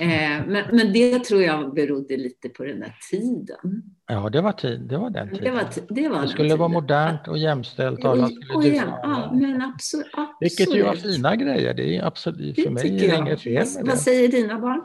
[0.00, 3.82] Eh, men, men det tror jag berodde lite på den där tiden.
[4.06, 5.44] Ja, det var, tid, det var den tiden.
[5.44, 6.58] Det, var, det, var det skulle tiden.
[6.58, 8.04] vara modernt och jämställt.
[8.04, 10.36] Och alla skulle och jäm, ja, men absolut, absolut.
[10.40, 11.74] Vilket ju var fina grejer.
[11.74, 13.90] Det är absolut, för mig är det inget fel med vad, det.
[13.90, 14.80] Vad säger dina barn?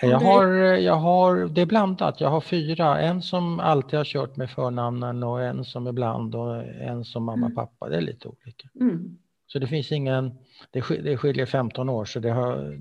[0.00, 0.46] Jag har,
[0.76, 2.20] jag har, det är blandat.
[2.20, 3.00] Jag har fyra.
[3.00, 7.46] En som alltid har kört med förnamnen och en som ibland och en som mamma
[7.46, 7.54] och mm.
[7.54, 7.88] pappa.
[7.88, 8.68] Det är lite olika.
[8.80, 9.18] Mm.
[9.46, 10.38] Så det finns ingen,
[10.70, 12.78] det, det skiljer 15 år så det har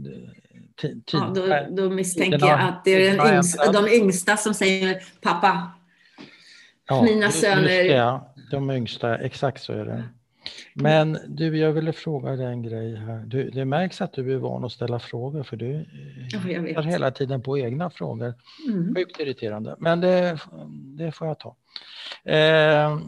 [0.82, 1.04] tid.
[1.12, 5.72] Ja, då, då misstänker jag att det är den yngsta, de yngsta som säger pappa.
[6.88, 7.84] Ja, Mina söner.
[7.84, 10.04] Ja, de yngsta, exakt så är det.
[10.74, 13.24] Men du, jag ville fråga dig en grej här.
[13.26, 15.86] Du, det märks att du är van att ställa frågor för du
[16.32, 16.40] ja,
[16.74, 18.34] tar hela tiden på egna frågor.
[18.70, 18.96] Mm.
[18.96, 20.40] Sjukt irriterande, men det,
[20.98, 21.56] det får jag ta.
[22.24, 23.00] Eh,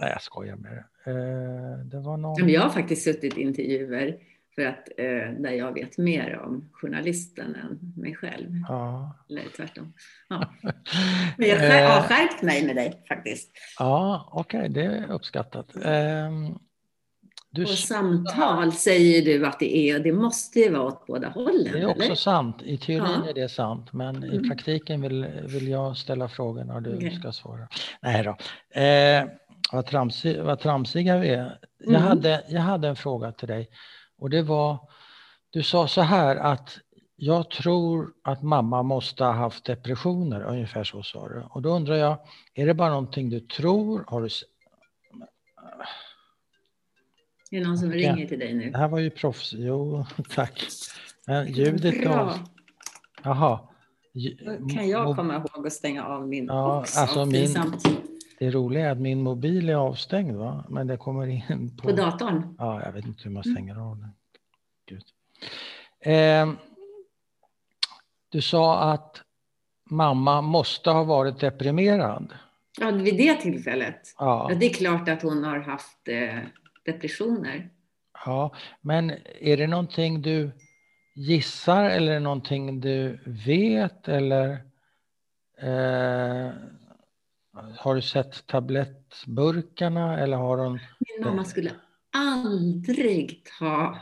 [0.00, 1.10] nej, jag skojar med det.
[1.10, 2.48] Eh, det var någon...
[2.48, 4.16] Jag har faktiskt suttit i intervjuer
[4.56, 8.50] för att, eh, där jag vet mer om journalisten än mig själv.
[8.68, 9.16] Ja.
[9.30, 9.92] Eller tvärtom.
[10.28, 10.54] Ja.
[11.36, 13.50] Men jag har skärpt mig med dig faktiskt.
[13.78, 15.76] Ja, okej, okay, det är uppskattat.
[15.76, 16.30] Eh,
[17.50, 17.62] du...
[17.62, 21.72] Och samtal säger du att det är, det måste ju vara åt båda hållen.
[21.72, 22.14] Det är också eller?
[22.14, 23.30] sant, i teorin ja.
[23.30, 24.32] är det sant, men mm.
[24.32, 27.10] i praktiken vill, vill jag ställa frågorna och du okay.
[27.10, 27.68] ska svara.
[28.00, 28.36] Nej då.
[28.80, 29.24] Eh,
[29.72, 31.58] vad, tramsig, vad tramsiga vi är.
[31.78, 32.02] Jag, mm.
[32.02, 33.68] hade, jag hade en fråga till dig.
[34.18, 34.78] Och det var,
[35.50, 36.78] du sa så här att
[37.16, 41.42] jag tror att mamma måste ha haft depressioner, ungefär så sa du.
[41.50, 42.18] Och då undrar jag,
[42.54, 44.04] är det bara någonting du tror?
[44.06, 44.28] Har du...
[47.50, 47.96] Är det någon som ja.
[47.96, 48.70] ringer till dig nu?
[48.70, 49.52] Det här var ju proffs.
[49.52, 50.62] Jo, tack.
[51.26, 52.20] Men ljudet Bra.
[52.20, 52.32] av...
[53.22, 53.60] Jaha.
[54.74, 57.00] Kan jag komma ihåg att stänga av min ja, också?
[57.00, 57.56] Alltså min...
[58.38, 60.64] Det roliga är att min mobil är avstängd, va?
[60.68, 61.88] men det kommer in på...
[61.88, 62.56] På datorn?
[62.58, 63.54] Ja, jag vet inte hur man mm.
[63.54, 64.10] stänger av den.
[64.86, 65.04] Gud.
[66.00, 66.52] Eh,
[68.28, 69.22] du sa att
[69.90, 72.34] mamma måste ha varit deprimerad.
[72.80, 74.00] Ja, vid det tillfället.
[74.18, 74.50] Ja.
[74.60, 76.38] Det är klart att hon har haft eh,
[76.84, 77.70] depressioner.
[78.24, 80.50] Ja, men är det någonting du
[81.14, 84.50] gissar eller någonting du vet eller
[85.58, 86.50] eh,
[87.78, 90.72] har du sett tablettburkarna eller har hon?
[90.98, 91.70] Min mamma skulle
[92.12, 93.98] aldrig ta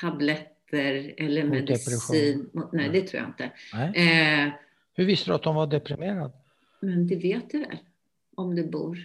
[0.00, 2.50] tabletter eller mot medicin.
[2.52, 3.44] Mot, nej, det tror jag inte.
[4.00, 4.52] Eh,
[4.94, 6.32] Hur visste du att hon var deprimerad?
[6.80, 7.78] Men det vet du väl,
[8.36, 8.98] om du bor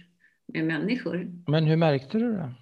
[0.46, 1.30] med människor.
[1.46, 2.54] Men hur märkte du det?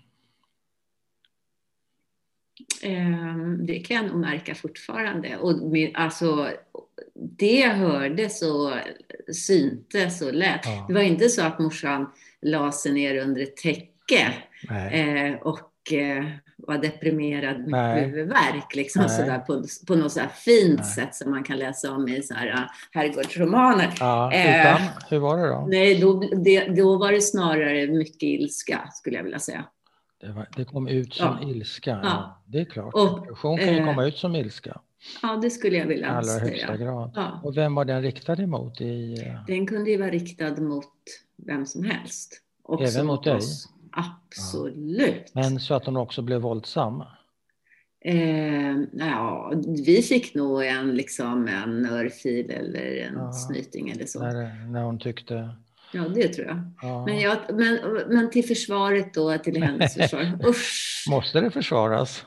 [2.82, 5.36] Eh, det kan jag nog märka fortfarande.
[5.36, 5.52] Och
[5.94, 6.48] alltså,
[7.38, 8.72] det hördes och
[9.34, 10.60] syntes och lät.
[10.64, 10.84] Ja.
[10.88, 12.06] Det var inte så att morsan
[12.42, 14.34] la sig ner under ett täcke
[14.92, 16.24] eh, och eh,
[16.58, 18.74] var deprimerad med huvudvärk.
[18.74, 20.86] Liksom, sådär, på, på något så fint nej.
[20.86, 22.60] sätt som man kan läsa om i så här, uh,
[22.92, 23.94] herrgårdsromaner.
[24.00, 25.66] Ja, eh, hur var det då?
[25.68, 29.64] Nej, då, det, då var det snarare mycket ilska skulle jag vilja säga.
[30.20, 31.48] Det, var, det kom ut som ja.
[31.48, 32.00] ilska.
[32.02, 32.42] Ja.
[32.46, 32.94] Det är klart.
[32.94, 34.80] Och, Depression kan ju komma ut som ilska.
[35.22, 36.44] Ja, det skulle jag vilja allra säga.
[36.44, 37.12] högsta grad.
[37.14, 37.40] Ja.
[37.44, 38.80] Och vem var den riktad emot?
[38.80, 39.16] I...
[39.46, 40.84] Den kunde ju vara riktad mot
[41.36, 42.42] vem som helst.
[42.62, 43.34] Också Även mot dig?
[43.34, 43.68] oss.
[43.92, 45.34] Absolut.
[45.34, 47.02] Men så att hon också blev våldsam?
[48.00, 49.52] Eh, ja,
[49.86, 53.32] vi fick nog en, liksom, en örfil eller en Ja.
[53.32, 54.20] snyting eller så.
[54.22, 55.48] När, när hon tyckte...
[55.92, 56.70] Ja, det tror jag.
[56.82, 57.06] Ja.
[57.06, 57.78] Men, jag, men,
[58.08, 60.38] men till försvaret då, till hennes försvar.
[60.48, 61.04] Usch!
[61.10, 62.24] Måste det försvaras?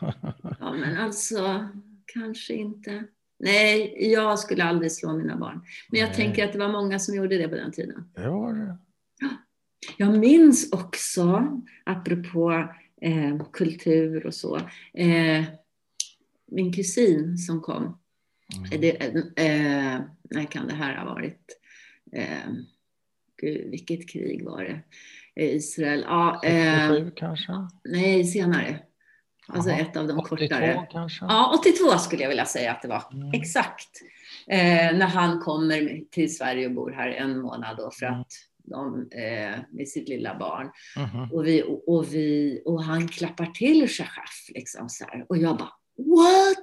[0.60, 1.70] Ja, men alltså,
[2.14, 3.04] kanske inte.
[3.40, 5.62] Nej, jag skulle aldrig slå mina barn.
[5.90, 6.16] Men jag Nej.
[6.16, 8.12] tänker att det var många som gjorde det på den tiden.
[8.16, 8.78] Det var det.
[9.98, 12.68] Jag minns också, apropå
[13.02, 14.56] eh, kultur och så,
[14.94, 15.44] eh,
[16.52, 17.98] min kusin som kom.
[18.58, 18.82] Mm.
[18.82, 19.06] Det,
[19.42, 20.00] eh,
[20.30, 21.46] när kan det här ha varit?
[23.44, 24.80] Eh, gud, vilket krig var det?
[25.36, 26.06] Eh, Israel?
[26.08, 27.52] Ja, eh, 67 kanske?
[27.84, 28.80] nej, senare.
[29.48, 29.80] Alltså Jaha.
[29.80, 30.88] ett av de 82 kortare.
[30.92, 31.26] kanske?
[31.26, 33.04] Ja, 82 skulle jag vilja säga att det var.
[33.14, 33.32] Mm.
[33.34, 33.90] Exakt.
[34.48, 38.20] Eh, när han kommer till Sverige och bor här en månad då för Mm.
[38.22, 38.32] att
[38.64, 40.72] de, eh, med sitt lilla barn.
[40.98, 41.32] Mhm.
[41.32, 45.26] Och, vi, och, vi, och han klappar till Shachaf liksom så här.
[45.30, 46.58] Och jag bara, what?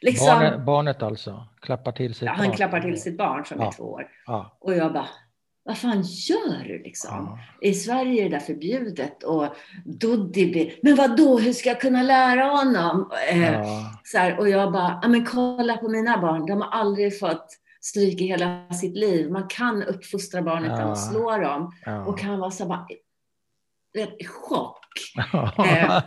[0.00, 1.48] Liksom, Barnet, barnet alltså?
[1.60, 2.56] Klappar till sitt ja, han barn?
[2.56, 3.66] klappar till sitt barn som Ja.
[3.68, 4.08] är två år.
[4.26, 4.56] Ja.
[4.60, 5.08] Och jag bara,
[5.70, 7.10] vad fan gör du liksom?
[7.60, 7.68] ja.
[7.68, 9.46] I Sverige är det där förbjudet och
[9.84, 11.38] Doddi, blir- men vad då?
[11.38, 13.10] hur ska jag kunna lära honom?
[13.32, 13.64] Eh, ja.
[14.04, 17.46] så här, och jag bara, men kolla på mina barn, de har aldrig fått
[17.80, 19.30] stryk i hela sitt liv.
[19.30, 20.92] Man kan uppfostra barn utan Ja.
[20.92, 21.72] att slå dem.
[22.06, 22.86] Och han var så bara,
[23.98, 24.76] rätt chock.
[25.58, 26.02] Eh,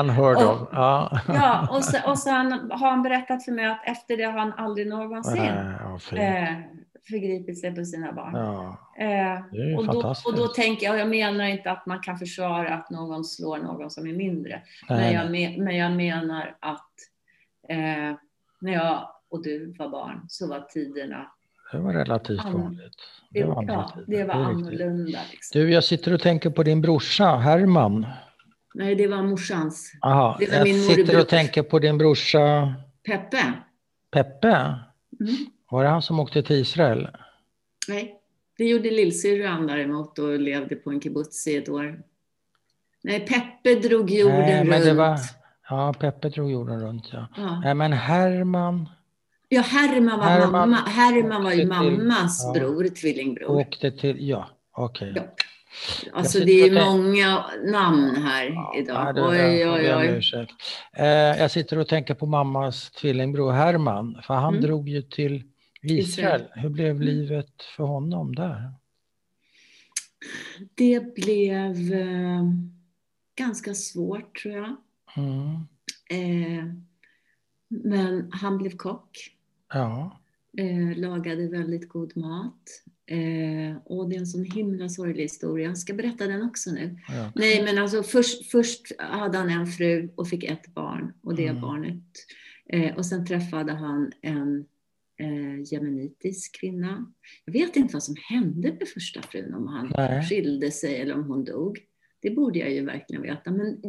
[0.00, 0.68] Unheard och- of.
[0.72, 1.20] Ja.
[1.28, 4.52] Ja, och, så, och sen har han berättat för mig att efter det har han
[4.56, 5.34] aldrig någonsin
[6.14, 6.70] Nej,
[7.10, 8.34] förgripit sig på sina barn.
[8.34, 12.74] Ja, Eh, och, då, och då tänker jag, jag menar inte att man kan försvara
[12.74, 14.62] att någon slår någon som är mindre.
[14.88, 16.92] Men jag, me, men jag menar att
[17.68, 18.16] eh,
[18.60, 21.32] när jag och du var barn så var tiderna,
[21.72, 22.96] det var relativt An- vanligt.
[23.30, 25.18] det, var ja, det var annorlunda.
[25.30, 25.60] Liksom.
[25.60, 28.06] Du, jag sitter och tänker på din brorsa Herman.
[28.74, 29.92] Nej, det var morsans.
[30.02, 32.74] Aha, Det var jag sitter och tänker på din brorsa
[33.06, 33.52] Peppe?
[34.10, 34.74] Peppe.
[35.20, 35.36] Mm.
[35.70, 37.08] Var det han som åkte till Israel?
[37.88, 38.14] Nej,
[38.58, 42.00] det gjorde lillsyrran däremot och levde på en kibbutz i ett år.
[43.02, 44.84] Nej, Peppe drog jorden Nej, men runt.
[44.84, 45.18] det var,
[45.70, 47.26] ja, Peppe drog jorden runt, ja.
[47.36, 47.60] Ja.
[47.64, 48.88] Nej, men Herman
[49.48, 50.76] ja, Herman var, Herman mamma.
[50.76, 52.60] Herman var ju till- mammas ja.
[52.60, 53.50] bror, tvillingbror.
[53.50, 55.12] åkte till, ja, okej.
[55.16, 55.22] Ja.
[56.12, 58.46] Alltså Jag det är många namn här
[58.78, 59.06] idag.
[59.08, 60.06] Ja, det- oj, jag oj, oj.
[60.16, 60.52] ursäkt.
[60.96, 64.62] Eh, jag sitter och tänker på mammas tvillingbror Herman, för han Mm.
[64.66, 65.42] drog ju till
[65.82, 66.44] Israel.
[66.54, 68.72] Hur blev livet för honom där?
[70.74, 72.42] Det blev eh,
[73.36, 74.76] ganska svårt tror jag.
[75.16, 75.54] Mm.
[76.10, 76.64] Eh,
[77.68, 79.36] men han blev kock.
[79.72, 80.14] Ja,
[80.58, 82.62] Eh, lagade väldigt god mat.
[83.06, 85.66] Eh, och det är en sån himla sorglig historia.
[85.68, 86.98] Jag ska berätta den också nu.
[87.08, 87.32] ja.
[87.34, 91.46] Nej, men alltså först, först hade han en fru och fick ett barn och det
[91.46, 91.60] Mm.
[91.62, 92.02] barnet.
[92.66, 94.66] Eh, och sen träffade han en
[95.18, 97.12] eh, jemenitisk kvinna.
[97.44, 100.22] Jag vet inte vad som hände med första frun, om han Nej.
[100.22, 101.78] skilde sig eller om hon dog.
[102.20, 103.82] Det borde jag ju verkligen veta, men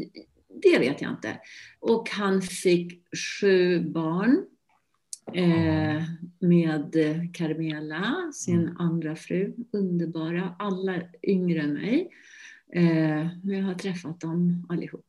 [0.63, 1.39] det vet jag inte.
[1.79, 3.03] Och han fick
[3.41, 4.45] sju barn
[5.33, 6.03] eh,
[6.39, 6.91] med
[7.33, 8.77] Carmela, sin Mm.
[8.77, 9.53] andra fru.
[9.73, 12.09] Underbara, alla yngre än mig.
[12.73, 15.05] Eh, men jag har träffat dem allihop.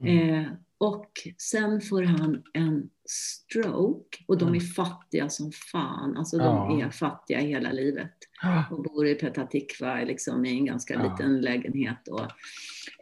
[0.00, 0.34] Mm.
[0.34, 0.46] Eh,
[0.78, 4.60] och sen får han en stroke och de är Mm.
[4.60, 6.16] fattiga som fan.
[6.16, 6.44] Alltså de
[6.80, 6.86] Ja.
[6.86, 8.12] är fattiga hela livet
[8.42, 11.02] Ah, och bor i Petah Tikva liksom, i en ganska Ja.
[11.12, 12.08] liten lägenhet.
[12.08, 12.26] Och,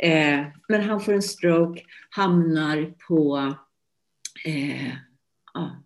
[0.06, 3.54] eh, men han får en stroke, hamnar på
[4.44, 4.92] eh,
[5.54, 5.82] ja,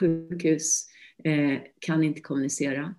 [0.00, 0.86] sjukhus,
[1.24, 2.94] eh, kan inte kommunicera.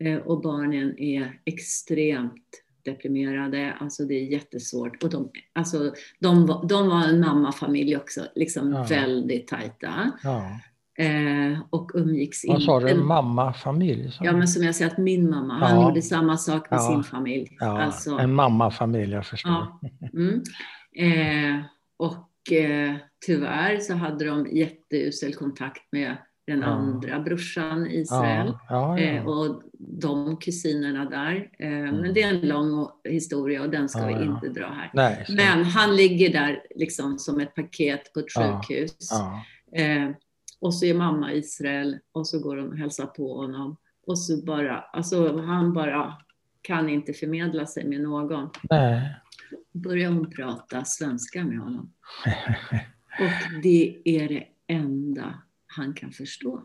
[0.00, 5.02] Eh, och barnen är extremt deprimerade, alltså det är jättesvårt.
[5.02, 8.86] Och de, alltså, de, var, de var en mammafamilj också, liksom Ja.
[8.90, 10.12] väldigt tajta.
[10.22, 10.60] Ja.
[11.04, 12.90] Eh, och umgicks Vad sa du?
[12.90, 14.16] inte Mamma-familj?
[14.20, 15.88] Ja, men som jag säger att min mamma, han Ja.
[15.88, 17.56] gjorde samma sak med sin familj.
[17.60, 19.52] alltså, En mamma-familj, jag förstår.
[19.52, 19.80] ja.
[20.12, 20.42] Mm.
[20.96, 21.64] Eh,
[21.96, 22.94] och eh,
[23.26, 26.16] tyvärr så hade de jätteusel kontakt med
[26.52, 28.52] den andra brorsan Israel.
[28.68, 29.22] Ja, ja, Eh, ja.
[29.22, 31.50] och de kusinerna där.
[31.58, 31.96] Eh, Mm.
[31.96, 34.90] Men det är en lång historia och den ska vi inte dra här.
[34.94, 39.10] Nej, Men han ligger där liksom som ett paket på ett sjukhus.
[39.76, 40.10] Eh,
[40.60, 43.76] och så är mamma Israel och så går de och hälsar på honom.
[44.06, 46.12] Och så bara, alltså han bara
[46.62, 48.48] kan inte förmedla sig med någon.
[48.70, 49.14] Nej.
[49.72, 51.92] Börjar hon prata svenska med honom.
[53.20, 55.34] Och det är det enda
[55.76, 56.62] han kan förstå.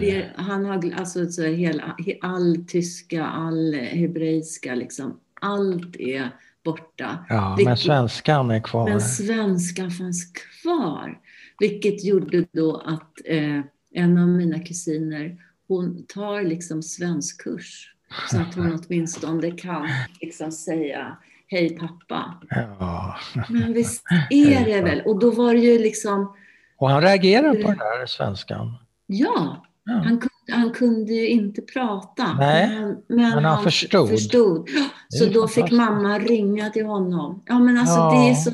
[0.00, 5.20] Det han har alltså så hela, he- all tyska, all hebreiska liksom.
[5.40, 6.30] allt är
[6.64, 7.24] borta.
[7.28, 8.88] Ja, Vilket- men svenskan är kvar.
[8.88, 11.18] Men svenskan fanns kvar.
[11.58, 13.60] Vilket gjorde då att eh,
[13.92, 15.36] en av mina kusiner,
[15.68, 17.94] hon tar liksom svenskkurs.
[18.30, 19.88] Så att hon åtminstone kan
[20.20, 21.16] liksom säga
[21.50, 22.34] Hej pappa.
[22.50, 23.16] Ja.
[23.48, 25.00] Men visst är det väl?
[25.00, 26.32] Och då var det ju liksom,
[26.78, 28.74] Och han reagerar på den där svenskan.
[29.06, 29.94] ja, Ja.
[29.94, 32.32] han kunde, han kunde ju inte prata.
[32.38, 34.08] Nej, men, men, men han förstod.
[34.08, 34.68] förstod.
[34.68, 37.42] Är Så då fick mamma ringa till honom.
[37.46, 38.10] Ja men alltså Ja.
[38.12, 38.50] det är så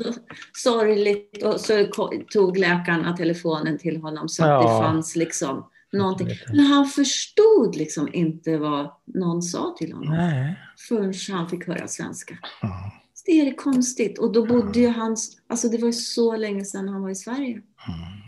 [0.53, 1.43] sorgligt.
[1.43, 1.85] Och så
[2.33, 4.61] tog läkarna telefonen till honom så att Ja.
[4.61, 6.27] det fanns liksom någonting.
[6.53, 10.59] Men han förstod liksom inte vad någon sa till honom Nej.
[10.87, 12.37] förrän han fick höra svenska.
[12.61, 12.91] Ja.
[13.25, 14.19] Det är det konstigt.
[14.19, 17.15] Och då bodde ju hans, alltså det var ju så länge sedan han var i
[17.15, 17.51] Sverige.
[17.53, 17.61] Mm.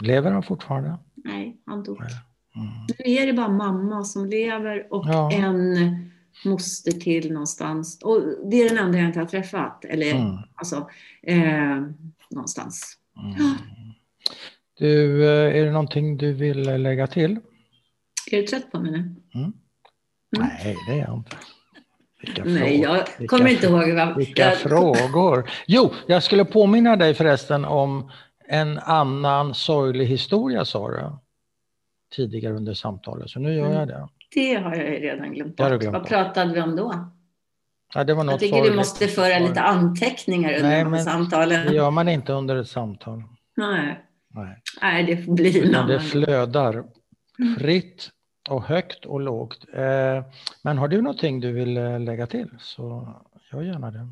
[0.01, 0.97] Lever han fortfarande?
[1.15, 1.97] Nej, han dog.
[2.01, 2.67] Mm.
[2.87, 5.31] Nu är det bara mamma som lever och Ja.
[5.31, 5.75] en
[6.45, 7.99] moster till någonstans.
[8.03, 8.21] Och
[8.51, 9.85] det är den enda jag inte har träffat.
[9.85, 10.37] Eller Mm.
[10.55, 10.89] alltså,
[11.23, 11.81] eh,
[12.31, 12.97] någonstans.
[13.23, 13.55] Mm.
[14.79, 17.39] Du, eh, är det någonting du vill lägga till?
[18.31, 18.97] Är du trött på mig nu?
[19.39, 19.53] Mm.
[20.37, 21.37] Nej, det är jag inte.
[22.21, 22.97] Vilka Nej, frågor.
[22.97, 23.89] jag Vilka kommer inte ihåg.
[23.95, 25.49] Vad, Vilka jag, frågor.
[25.67, 28.11] Jo, jag skulle påminna dig förresten om
[28.47, 31.11] en annan sorglig historia sa du
[32.15, 33.77] tidigare under samtalet, så nu gör Mm.
[33.77, 34.07] jag det.
[34.35, 35.79] Det har jag ju redan glömt du bort.
[35.81, 36.93] glömt Vad pratade vi om då?
[37.93, 38.77] Ja, det var något Jag tycker du sorgligt.
[38.77, 41.67] måste föra lite anteckningar under Nej, men samtalen.
[41.67, 43.23] Det gör man inte under ett samtal.
[43.57, 43.99] Nej.
[44.33, 44.61] Nej.
[44.81, 46.83] Nej, det får bli en Utan det flödar
[47.59, 48.09] fritt
[48.49, 49.65] och högt och lågt.
[49.73, 50.23] Eh,
[50.63, 53.13] Men har du någonting du vill eh, lägga till så
[53.51, 54.07] gör gärna det.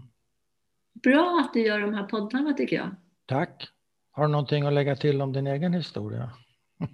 [1.03, 2.90] Bra att du gör de här poddarna tycker jag.
[3.26, 3.68] Tack.
[4.12, 6.30] Har du någonting att lägga till om din egen historia?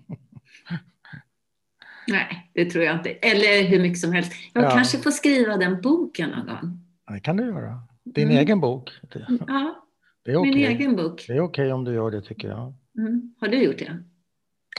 [2.07, 3.09] Nej, det tror jag inte.
[3.09, 4.31] Eller hur mycket som helst.
[4.53, 4.69] Jag Ja.
[4.69, 6.79] kanske får skriva den boken någon gång.
[7.13, 7.79] Det kan du göra.
[8.03, 8.37] Din Mm.
[8.37, 8.91] egen bok.
[9.47, 9.85] Ja,
[10.25, 11.25] det är min egen bok.
[11.27, 12.73] Det är okej om du gör det tycker jag.
[12.97, 13.35] Mm.
[13.39, 14.03] Har du gjort det?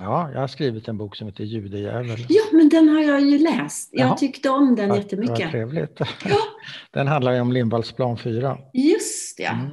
[0.01, 2.27] Ja, jag har skrivit en bok som heter Judejävel.
[2.29, 3.89] Ja, men den har jag ju läst.
[3.93, 4.17] Jag Jaha.
[4.17, 5.41] tyckte om den Vad- jättemycket.
[5.41, 6.01] Vad trevligt.
[6.25, 6.37] Ja,
[6.91, 8.59] Den handlar ju om Lindvallsplan 4.
[8.73, 9.45] just det.
[9.45, 9.71] Mm.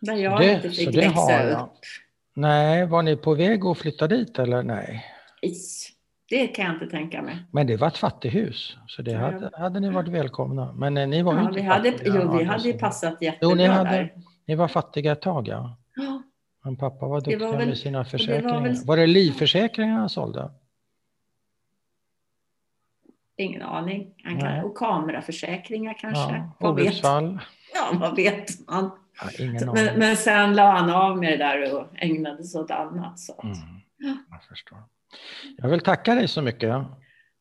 [0.00, 1.70] Där jag Det- inte så fick växa upp.
[2.34, 5.04] Nej, var ni på väg att flytta dit eller nej?
[5.42, 5.92] Is.
[6.28, 7.36] Det kan jag inte tänka mig.
[7.50, 9.18] Men det var ett fattighus, så det Ja.
[9.18, 10.72] hade, hade ni varit välkomna.
[10.72, 13.54] Men eh, ni var Ja, inte vi hade, jo, vi hade ju passat Jo, jättebra
[13.54, 14.12] ni, hade, där.
[14.46, 15.76] ni var fattiga ett tag, ja.
[16.66, 18.84] Men pappa var Det duktig var väl- med sina var försäkringar.
[18.86, 20.50] Var, väl- det livförsäkringar han sålde?
[23.38, 24.14] ingen aning.
[24.40, 26.34] Kan, och kameraförsäkringar kanske.
[26.34, 27.38] Ja, vad, vet, olycksfall?
[27.74, 28.90] ja, vad vet man?
[29.38, 29.72] Ja.
[29.74, 33.18] Men, men sen la han av med det där och ägnade sig åt annat.
[33.18, 33.40] Så.
[33.42, 33.56] Mm,
[33.98, 34.16] Ja.
[34.30, 34.78] jag förstår.
[35.56, 36.70] Jag vill tacka dig så mycket.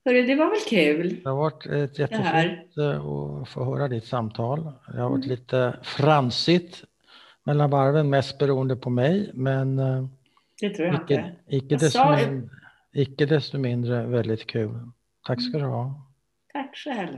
[0.06, 1.20] Hörru, det var väl kul?
[1.24, 4.64] Det har varit ett Det jättefint eh, att få höra ditt samtal.
[4.94, 5.30] Det har varit Mm.
[5.38, 6.84] lite fransigt
[7.46, 10.06] mellan varven, mest beroende på mig, men eh,
[10.62, 11.36] Det tror jag icke, inte.
[11.56, 12.50] icke, desto sa mindre,
[12.94, 14.92] icke desto mindre väldigt kul.
[15.28, 16.02] Tack ska du ha.
[16.54, 17.18] Tack själv.